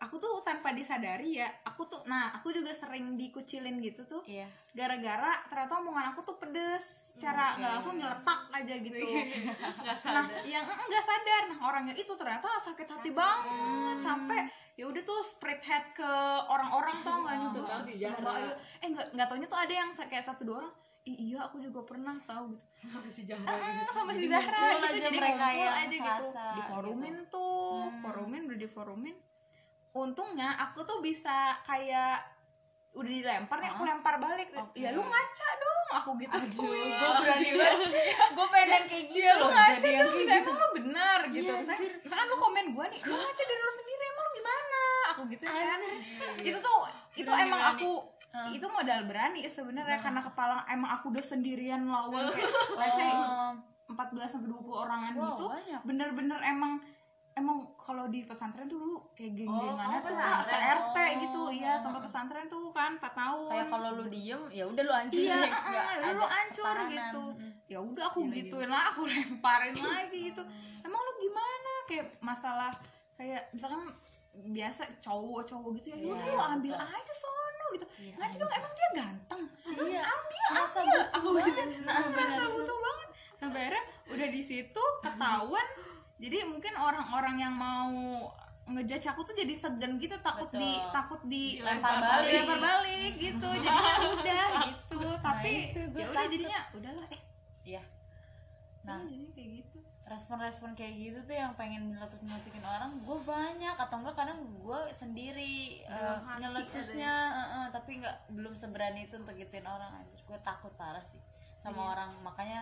[0.02, 4.50] aku tuh tanpa disadari ya, aku tuh nah, aku juga sering dikucilin gitu tuh iya
[4.72, 7.28] gara-gara ternyata omongan aku tuh pedes Oke.
[7.56, 8.98] nggak langsung nyeletak aja gitu.
[8.98, 14.40] terus nggak Nah, sadar yang enggak sadar, nah orangnya itu ternyata sakit hati banget sampai
[14.74, 16.12] ya udah tuh spread head ke
[16.48, 18.32] orang-orang tau nggak semoga Zahra.
[18.34, 18.52] ayo.
[18.80, 21.82] eh nggak nggak taunya tuh ada yang kayak satu dua orang "Ih, iya aku juga
[21.84, 25.90] pernah tahu gitu sama si Zahra Mm, sama si Zahra gitu jadi mereka yang aja
[25.90, 27.30] gitu serasa di forumin gitu.
[27.30, 28.02] tuh Hmm.
[28.02, 29.16] forumin udah di forumin
[29.92, 32.24] untungnya aku tuh bisa kayak
[32.92, 34.52] udah dilempar nih aku lempar balik.
[34.52, 34.76] Oke.
[34.78, 35.80] ya lu ngaca dong.
[35.94, 37.90] Aku gitu Aduh, gue berani banget.
[38.32, 39.50] gue pengen yang kayak gitu loh.
[39.50, 40.16] ngaca Jadi yang dong.
[40.18, 40.52] kayak emang gitu.
[40.54, 41.20] lu benar?
[41.28, 41.44] Gitu.
[41.46, 44.82] Iya, misalkan, misalkan lu komen gue nih lu ngaca dari lu sendiri emang lu gimana?
[45.10, 45.80] Aku gitu kan.
[46.38, 46.80] Itu tuh
[47.14, 47.76] itu Berani, emang berani.
[47.78, 47.90] aku
[48.50, 53.52] itu modal berani sebenarnya karena kepala emang aku udah sendirian lawan kayak Oh.
[53.92, 55.46] 14 sampai 20 orangan Wow, gitu
[55.84, 56.80] bener-bener emang
[57.32, 60.46] emang kalau di pesantren dulu kayak oh, geng-gengannya tuh pesantren.
[60.46, 63.50] se RT Oh, gitu iya sampai pesantren tuh kan 4 tahun.
[63.50, 65.20] Kayak kalau lu diem, ya udah lu hancur.
[65.22, 67.24] iya uh, ada lu hancur gitu.
[67.40, 67.52] Mm.
[67.72, 70.44] ya udah aku Gila, gituin lah aku lemparin lagi gitu.
[70.84, 71.72] Emang lu gimana?
[71.88, 72.72] Kayak masalah
[73.16, 73.88] kayak misalkan
[74.32, 76.96] biasa cowok-cowok gitu ya Iya, yaudah lu ambil betul.
[76.96, 77.86] aja sono gitu.
[77.98, 79.42] Iya, ngaji dong emang dia ganteng?
[79.72, 80.02] Iya.
[80.04, 81.80] ambil Merasa ambil aku gitu banget.
[81.84, 83.08] Nah, merasa butuh banget.
[83.36, 85.68] Sampai akhirnya udah di situ ketahuan
[86.22, 87.90] jadi mungkin orang-orang yang mau
[88.70, 90.62] ngejudge aku tuh jadi segan gitu takut Betul.
[90.62, 92.30] di takut di Dilempar balik.
[92.30, 93.50] dilempar balik gitu.
[93.66, 95.02] Jadinya udah gitu.
[95.18, 97.22] Tapi itu gue ya udah jadinya udahlah eh.
[97.66, 97.82] Iya.
[98.86, 99.78] Nah, nah jadi kayak gitu.
[100.12, 103.76] respon-respon kayak gitu tuh yang pengen nyeletuk-nyeletukin orang gue banyak.
[103.82, 109.18] Atau enggak kadang gue sendiri Dalam hati nyeletusnya eh, eh, tapi nggak belum seberani itu
[109.18, 110.06] untuk gituin orang.
[110.30, 111.20] Gue takut parah sih
[111.66, 112.14] sama orang.
[112.22, 112.62] Makanya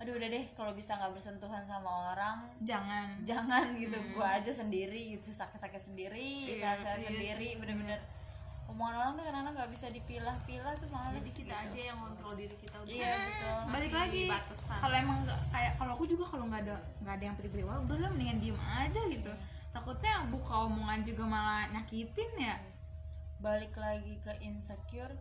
[0.00, 3.20] aduh udah deh kalau bisa nggak bersentuhan sama orang jangan.
[3.20, 4.00] jangan gitu.
[4.10, 6.16] Gue aja sendiri gitu sakit-sakit sendiri
[6.48, 8.00] Iya, sehat-sehat iya sendiri bener-bener.
[8.64, 11.72] Omongan orang tuh kadang-kadang nggak bisa dipilah-pilah tuh males jadi kita gitu.
[11.74, 13.58] aja yang kontrol diri kita untuk iya betul.
[13.66, 14.24] balik lagi
[14.70, 17.78] kalau emang nggak- kayak kalau aku juga kalau nggak ada nggak ada yang pilih-pilih wah
[17.82, 19.32] udah lah mendingan diem aja gitu.
[19.70, 22.56] Takutnya buka omongan juga malah nyakitin ya.
[23.38, 25.12] Balik lagi ke insecure.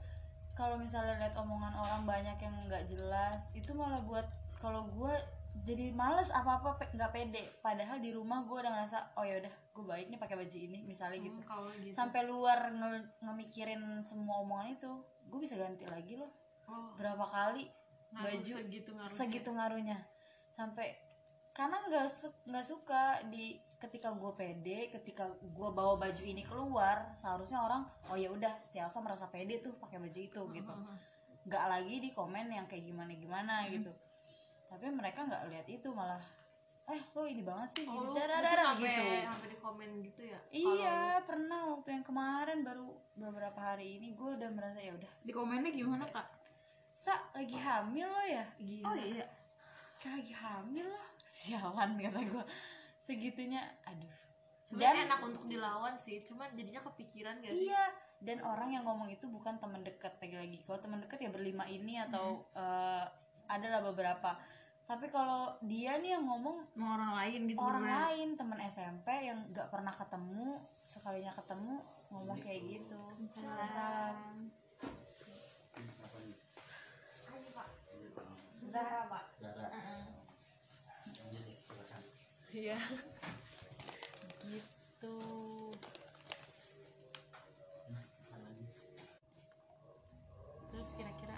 [0.54, 5.16] Kalau misalnya lihat omongan orang banyak yang nggak jelas itu malah buat kalau gue
[5.60, 7.44] jadi males apa apa nggak pede.
[7.60, 10.80] Padahal di rumah gue udah ngerasa oh ya udah gue baik nih pakai baju ini
[10.84, 11.36] misalnya gitu.
[11.36, 11.92] Hmm, kalau gitu.
[11.92, 14.92] Sampai luar nge- ngemikirin semua omongan itu
[15.26, 16.32] gue bisa ganti lagi loh.
[16.66, 17.66] Oh, berapa kali
[18.10, 19.16] ngaruh baju segitu ngaruhnya.
[19.16, 19.98] segitu ngaruhnya.
[20.50, 20.96] Sampai
[21.50, 27.16] karena nggak su- nggak suka di ketika gue pede ketika gue bawa baju ini keluar
[27.16, 30.74] seharusnya orang oh ya udah si Elsa merasa pede tuh pakai baju itu gitu.
[31.46, 33.72] nggak lagi di komen yang kayak gimana gimana Hmm.
[33.72, 33.92] gitu
[34.70, 36.22] tapi mereka nggak lihat itu malah
[36.90, 38.06] eh lo ini banget sih Oh, gitu.
[38.10, 39.04] lu Dar, itu dar, dar, sampai gitu.
[39.30, 40.40] sampai di komen gitu ya?
[40.50, 45.12] Iya pernah waktu yang kemarin baru beberapa hari ini gue udah merasa ya udah.
[45.22, 46.26] Di komennya gimana kak?
[46.98, 48.46] Sa lagi hamil lo ya?
[48.58, 48.86] Gila.
[48.90, 49.26] Oh iya.
[50.02, 51.08] Kayak lagi hamil lah.
[51.22, 52.44] Sialan kata gue
[52.98, 54.16] segitunya aduh.
[54.66, 57.70] Sebenarnya enak untuk dilawan sih cuman jadinya kepikiran gak sih?
[57.70, 57.86] Iya
[58.20, 60.60] dan orang yang ngomong itu bukan teman dekat lagi-lagi.
[60.66, 62.44] Kalau teman dekat ya berlima ini atau
[63.50, 64.38] eh, adalah beberapa.
[64.90, 68.06] Tapi kalau dia nih yang ngomong mau orang lain gitu orang beneran.
[68.10, 71.78] lain teman SMP yang nggak pernah ketemu sekalinya ketemu
[72.10, 73.02] ngomong kayak gitu.
[73.30, 74.50] Salam.
[78.70, 79.26] Zahra pak.
[82.50, 82.78] Iya.
[84.46, 85.18] Gitu.
[90.70, 91.38] Terus kira-kira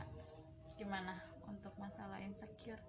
[0.79, 1.30] gimana
[2.01, 2.81] masalah insecure.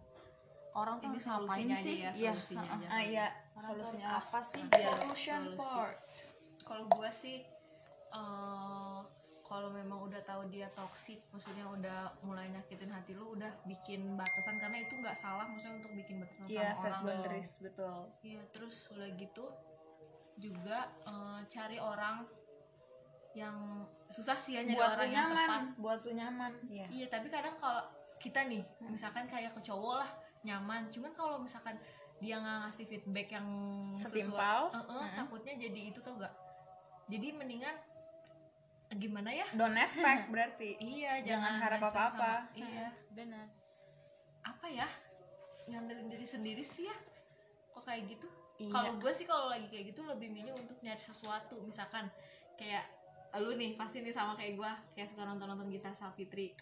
[0.72, 2.00] Orang tuh harus ngapain sih?
[2.00, 2.32] ya, iya.
[2.32, 2.86] solusinya aja.
[2.88, 3.26] ah iya
[3.60, 4.62] solusinya harus apa sih?
[4.72, 5.96] biar solution part.
[6.64, 7.36] Kalau gue sih
[8.08, 9.00] eh,
[9.44, 14.56] kalau memang udah tahu dia toksik maksudnya udah mulai nyakitin hati lu udah bikin batasan.
[14.56, 17.04] Karena itu nggak salah maksudnya untuk bikin batasan iya sama set orang.
[17.04, 17.98] boundaries betul.
[18.24, 19.44] Iya terus udah gitu
[20.40, 22.24] juga eh, cari orang
[23.36, 25.64] yang susah sih ya nyari buat orang yang nyaman tepat.
[25.76, 26.52] buat lu nyaman.
[26.64, 27.84] Iya Iya tapi kadang kalau
[28.22, 30.10] kita nih misalkan kayak ke cowok lah
[30.42, 31.74] nyaman, cuman kalau misalkan
[32.18, 33.46] dia nggak ngasih feedback yang
[33.92, 34.58] sesuai- Setimpal.
[34.70, 36.30] Eh, eh, takutnya jadi itu tuh gak.
[37.06, 37.74] Jadi mendingan
[38.92, 39.46] gimana ya?
[39.52, 40.78] don't expect berarti.
[40.94, 42.30] Iya Jangan harap respect apa-apa.
[42.46, 42.86] sama- Iya.
[43.10, 43.46] benar.
[44.44, 44.88] Apa ya?
[45.64, 46.96] Ngandelin diri sendiri sih ya?
[47.72, 48.28] Kok kayak gitu?
[48.60, 48.70] Iya.
[48.70, 51.58] kalau gue sih kalau lagi kayak gitu lebih milih untuk nyari sesuatu.
[51.62, 52.06] Misalkan
[52.54, 52.86] kayak
[53.34, 56.52] lu nih pasti nih sama kayak gue kayak suka nonton nonton Gita Savitri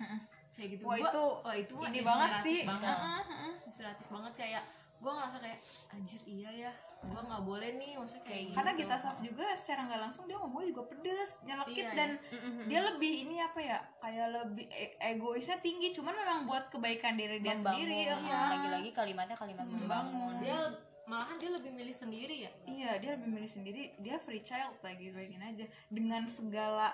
[0.60, 0.82] kayak gitu.
[0.84, 2.58] Wah, Gua- itu wah, itu ini inspiratif banget sih.
[2.62, 2.92] banget.
[2.92, 3.52] Heeh, heeh.
[3.64, 4.62] inspiratif banget kayak
[5.00, 5.58] gue ngerasa kayak
[5.90, 7.92] anjir iya ya gue nggak boleh nih.
[7.96, 8.54] Maksudnya kayak gitu.
[8.54, 12.64] Karena kita Saf juga secara nggak langsung dia ngomongnya juga pedes nyelekit Iya, dan Mm-mm.
[12.68, 15.88] dia lebih ini apa ya kayak lebih e- egoisnya tinggi.
[15.90, 18.14] Cuman memang buat kebaikan diri dia sendiri ya.
[18.14, 20.36] Iya, lagi-lagi kalimatnya kalimat membangun.
[20.38, 22.52] Dia malahan dia lebih milih sendiri ya?
[22.62, 23.82] Iya dia lebih milih sendiri.
[23.96, 25.64] Dia free child lagi bayangin aja.
[25.88, 26.92] Dengan segala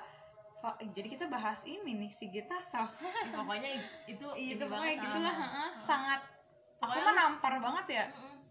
[0.88, 2.90] jadi kita bahas ini nih si Gita Saf.
[3.37, 5.38] Pokoknya itu itu ini pokoknya banget gitulah ah.
[5.38, 5.71] heeh.
[5.77, 6.21] sangat
[6.77, 8.05] aku Pokoknya mah lu- nampar banget ya.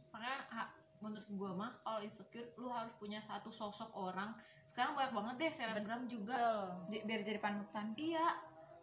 [0.10, 4.32] Makanya ha- menurut gua mah kalau insecure lu harus punya satu sosok orang.
[4.66, 6.72] Sekarang banyak banget deh selebgram juga.
[6.88, 7.92] Biar jadi panutan.
[7.96, 8.26] Iya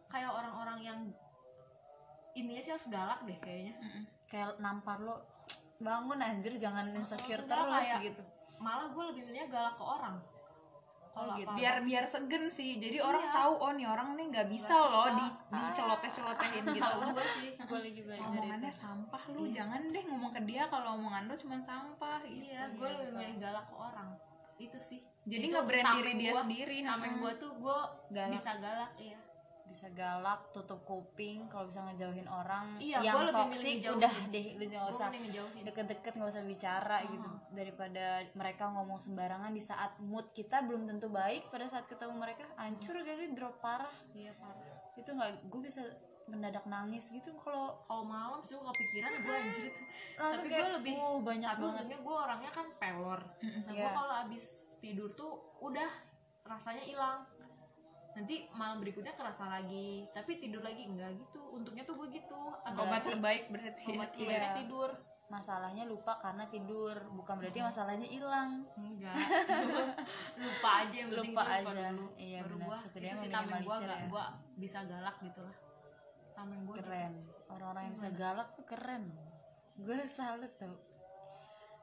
[0.06, 0.98] kayak orang-orang yang
[2.32, 3.76] ininya sih harus galak deh kayaknya.
[3.76, 4.04] Mm-mm.
[4.24, 5.20] kayak nampar lo
[5.76, 8.22] bangun anjir jangan insecure enggak, terus kayak- gitu.
[8.56, 10.16] malah gue lebih milihnya galak ke orang
[11.12, 11.52] kalau Oh, gitu.
[11.52, 13.34] biar biar segen sih jadi orang Iya.
[13.34, 16.80] tahu oh nih orang nih nggak bisa Nggak loh di diceloteh celotehin gitu
[17.12, 19.52] gue sih gue lagi belajar omongannya sampah lu Iya.
[19.54, 22.42] jangan deh ngomong ke dia kalau omongan lu cuma sampah gitu.
[22.46, 24.08] iya gue lebih milih galak ke orang
[24.58, 27.12] itu sih jadi Itu nge-brand tameng diri dia gua- sendiri heeh.
[27.14, 27.78] gue tuh gue
[28.30, 29.18] bisa galak iya
[29.72, 34.84] bisa galak tutup kuping kalau bisa ngejauhin orang Iya, yang toksik udah deh lu nggak
[34.84, 35.08] gue usah
[35.64, 41.08] deket-deket nggak usah bicara gitu daripada mereka ngomong sembarangan di saat mood kita belum tentu
[41.08, 43.94] baik pada saat ketemu mereka hancur gak sih drop parah.
[44.12, 44.76] Iya parah.
[45.00, 45.80] Itu nggak gue bisa
[46.28, 49.66] mendadak nangis gitu kalau kalau malam sih gue kepikiran gue anjir.
[50.20, 51.72] Langsung tapi gue lebih oh, banyak tapi banget.
[51.72, 53.20] untungnya gue orangnya kan pelor.
[53.40, 53.96] Nah gue Iya.
[53.96, 54.44] kalau abis
[54.84, 55.32] tidur tuh
[55.64, 55.90] udah
[56.42, 57.22] rasanya hilang
[58.12, 60.84] nanti malam berikutnya kerasa lagi tapi tidur lagi.
[60.84, 61.40] Enggak gitu.
[61.50, 62.40] Untungnya tuh gue gitu.
[62.62, 63.84] Ada obat Berarti- terbaik berarti.
[63.88, 64.26] obat Iya.
[64.26, 64.90] obatnya tidur.
[65.24, 66.96] Masalahnya lupa karena tidur.
[67.10, 68.68] Bukan berarti masalahnya hilang.
[68.74, 69.16] Enggak.
[70.36, 71.72] Lupa aja yang penting Lupa aja.
[71.88, 72.06] dulu.
[72.14, 72.66] Iya, baru benar.
[72.66, 73.96] gua Setidaknya itu sih tameng gue ya.
[74.06, 74.24] gue
[74.58, 75.56] bisa galak gitu lah
[76.32, 77.14] tameng gue keren.
[77.46, 79.04] orang-orang yang bisa galak tuh keren.
[79.74, 80.76] Gue salut tau.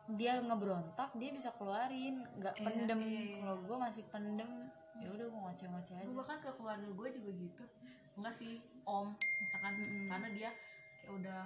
[0.09, 2.25] Dia ngeberontak dia bisa keluarin.
[2.35, 2.99] Nggak Iya, pendem.
[2.99, 3.37] iya, iya.
[3.39, 4.49] kalau gue masih pendem
[4.99, 6.05] ya udah gue ngoceh-ngoceh aja.
[6.05, 7.63] Gue bahkan ke keluarga gue juga gitu.
[8.19, 9.73] Enggak sih om misalkan.
[9.79, 10.05] Mm-mm.
[10.11, 10.49] karena dia
[10.99, 11.41] kayak udah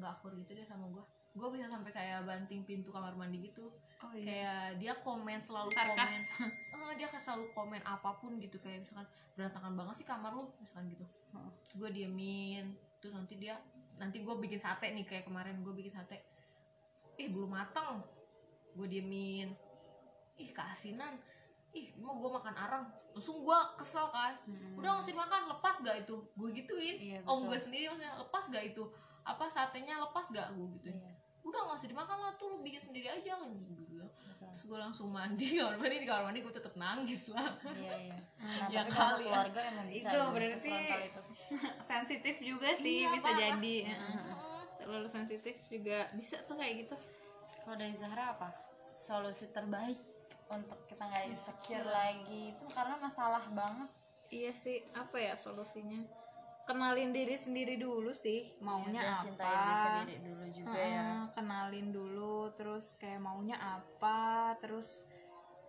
[0.00, 3.70] nggak akur gitu deh sama gue gue bisa sampai kayak banting pintu kamar mandi gitu.
[4.02, 6.34] Oh kayak dia komen selalu sarkas.
[6.74, 8.58] Komen eh, dia akan selalu komen apa pun gitu.
[8.58, 9.06] Kayak misalkan
[9.38, 11.06] berantakan banget sih kamar lu misalkan gitu.
[11.06, 12.74] Terus gue diemin.
[12.98, 13.54] Terus nanti dia
[14.02, 16.18] nanti gue bikin sate nih kayak kemarin gue bikin sate.
[17.14, 18.02] Ih belum mateng.
[18.74, 19.54] Gue diemin.
[20.34, 21.14] Ih keasinan
[21.72, 22.84] ih mau gue makan arang?
[23.10, 24.34] Langsung gue kesel kan.
[24.44, 24.74] Mm-mm.
[24.76, 26.16] udah ngasih makan lepas gak itu?
[26.32, 26.96] Gue gituin.
[26.96, 28.84] Iya, om gue sendiri maksudnya lepas gak itu?
[29.22, 30.50] Apa satenya lepas gak?
[30.50, 30.96] Gue gituin.
[30.96, 33.50] Iya, udah nggak usah dimakan lah tuh lu bikin sendiri aja kan.
[33.50, 34.02] Gitu
[34.40, 37.54] terus gue langsung mandi kamar mandi di kamar mandi gue tetep nangis lah.
[37.64, 38.18] Iya iya.
[38.40, 39.20] Nah Ya tapi kali ya.
[39.22, 41.20] keluarga emang bisa Itu berarti- itu.
[41.92, 43.38] sensitif juga sih Iya, bisa parah.
[43.38, 43.76] jadi.
[43.86, 44.38] Mm.
[44.80, 46.96] terlalu sensitif juga bisa tuh kayak gitu.
[47.60, 48.48] Kalau dari Zahra apa?
[48.76, 50.00] Solusi terbaik
[50.50, 52.54] untuk kita nggak insecure lagi.
[52.54, 53.88] Itu karena masalah banget.
[54.30, 56.02] Iya sih apa ya solusinya?
[56.68, 61.02] Kenalin diri sendiri dulu sih maunya dan apa cintai diri sendiri dulu juga ya.
[61.02, 65.02] Heeh, kenalin dulu terus kayak maunya apa terus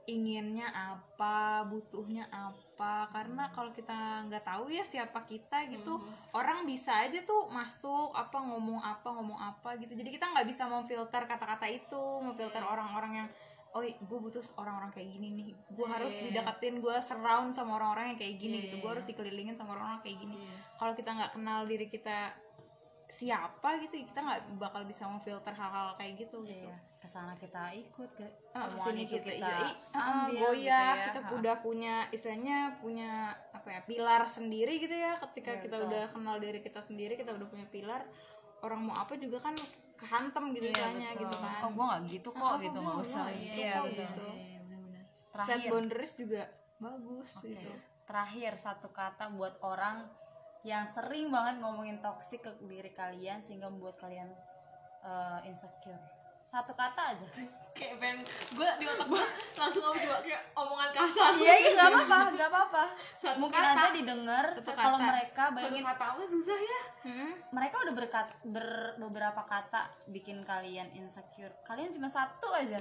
[0.05, 3.09] inginnya apa butuhnya apa.
[3.09, 5.97] Karena kalau kita nggak tahu ya siapa kita gitu
[6.37, 9.97] orang bisa aja tuh masuk apa ngomong apa ngomong apa gitu.
[9.97, 13.29] Jadi kita nggak bisa memfilter kata-kata itu memfilter orang-orang yang
[13.71, 16.23] oh gue butuh orang-orang kayak gini nih gue harus Iya.
[16.27, 19.11] dideketin gue surround sama orang-orang yang kayak gini Iya, gitu iya, gue harus iya.
[19.11, 20.55] dikelilingin sama orang-orang kayak gini Iya.
[20.75, 22.17] kalau kita nggak kenal diri kita
[23.07, 27.75] siapa gitu kita nggak bakal bisa memfilter hal-hal kayak gitu gitu Iya, ke sana kita
[27.75, 31.05] ikut ke omongan ke sini itu kita, kita, iya, ah, ambil goyah gitu ya.
[31.07, 31.31] kita Ha.
[31.35, 33.11] udah punya istilahnya punya
[33.51, 35.87] apa ya pilar sendiri gitu ya ketika Iya, kita betul.
[35.87, 38.01] udah kenal diri kita sendiri kita udah punya pilar
[38.61, 39.55] orang mau apa juga kan
[40.01, 41.21] kehantem gitu Iya, istilahnya betul.
[41.21, 43.83] gitu kan oh gue nggak gitu kok Oh, gitu gua nggak usah gitu iya kok,
[43.85, 44.27] betul gitu.
[44.27, 45.03] Iya, benar-benar.
[45.05, 46.41] set terakhir boundaries juga
[46.77, 47.47] bagus Oke.
[47.47, 47.71] gitu
[48.03, 49.97] terakhir satu kata buat orang
[50.63, 54.29] yang sering banget ngomongin toksik ke diri kalian sehingga membuat kalian
[55.01, 56.01] eh, insecure
[56.51, 57.27] satu kata aja.
[57.71, 58.19] Kayak pengen
[58.51, 59.23] gue di otak gue
[59.63, 61.31] langsung ngomong juga kayak omongan kasar.
[61.39, 62.83] Iya iya nggak apa-apa nggak apa-apa.
[63.15, 63.79] Satu mungkin kata.
[63.79, 66.81] aja didengar Satu kalau mereka satu bayangin kata apa susah ya?
[67.07, 68.67] Hmm, mereka udah berkat ber,
[68.99, 71.55] beberapa kata bikin kalian insecure.
[71.63, 72.77] Kalian cuma satu aja.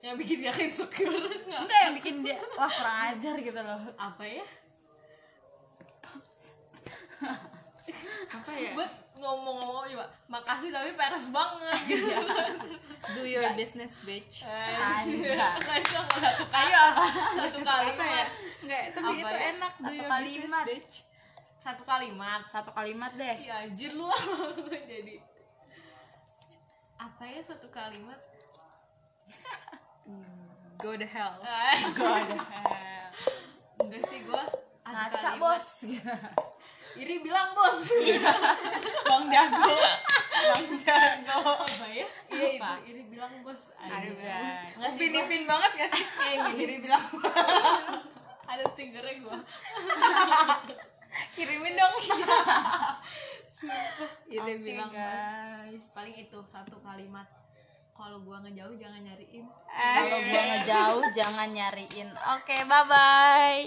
[0.00, 1.12] Yang bikin dia insecure.
[1.68, 3.80] Enggak yang bikin dia wah kurang ajar gitu loh.
[4.00, 4.46] Apa ya?
[8.32, 8.72] Apa ya?
[8.72, 12.12] Buat ngomong-ngomong coba makasih tapi peres banget gitu.
[13.16, 14.44] Do your business bitch.
[14.44, 15.38] Anjay.
[16.52, 17.04] ayo apa
[17.40, 18.26] satu kalimat ya?
[18.66, 19.50] Nggak tapi Apa itu ya?
[19.54, 20.42] enak do Satu your kalimat.
[20.44, 20.94] business bitch.
[21.56, 22.42] Satu kalimat.
[22.46, 23.36] Satu kalimat deh.
[23.40, 24.06] Ya anjir lu.
[24.90, 25.16] Jadi.
[26.96, 28.20] Apa ya satu kalimat?
[30.78, 31.40] Go to hell.
[33.76, 35.66] Enggak sih gua satu ngaca bos.
[35.84, 36.10] gitu.
[36.96, 37.84] iri bilang bos.
[39.04, 39.76] Bang jago.
[40.32, 41.38] Bang jago.
[41.64, 42.06] Apa ya?
[42.32, 43.72] Iya itu iri bilang bos.
[43.80, 44.74] Anjay.
[44.76, 46.04] Nggak sih, upin ipin banget gak sih?
[46.18, 47.04] Kayak gini dia bilang.
[48.50, 49.38] Ada tingernya gua.
[51.34, 51.94] Kirimin dong.
[54.28, 54.42] Iya.
[54.44, 55.84] Oke, bilang guys.
[55.96, 57.26] Paling itu satu kalimat.
[57.96, 59.48] Kalau gua ngejauh jangan nyariin.
[59.72, 62.08] Kalau gua ngejauh jangan nyariin.
[62.36, 63.64] Oke, bye bye.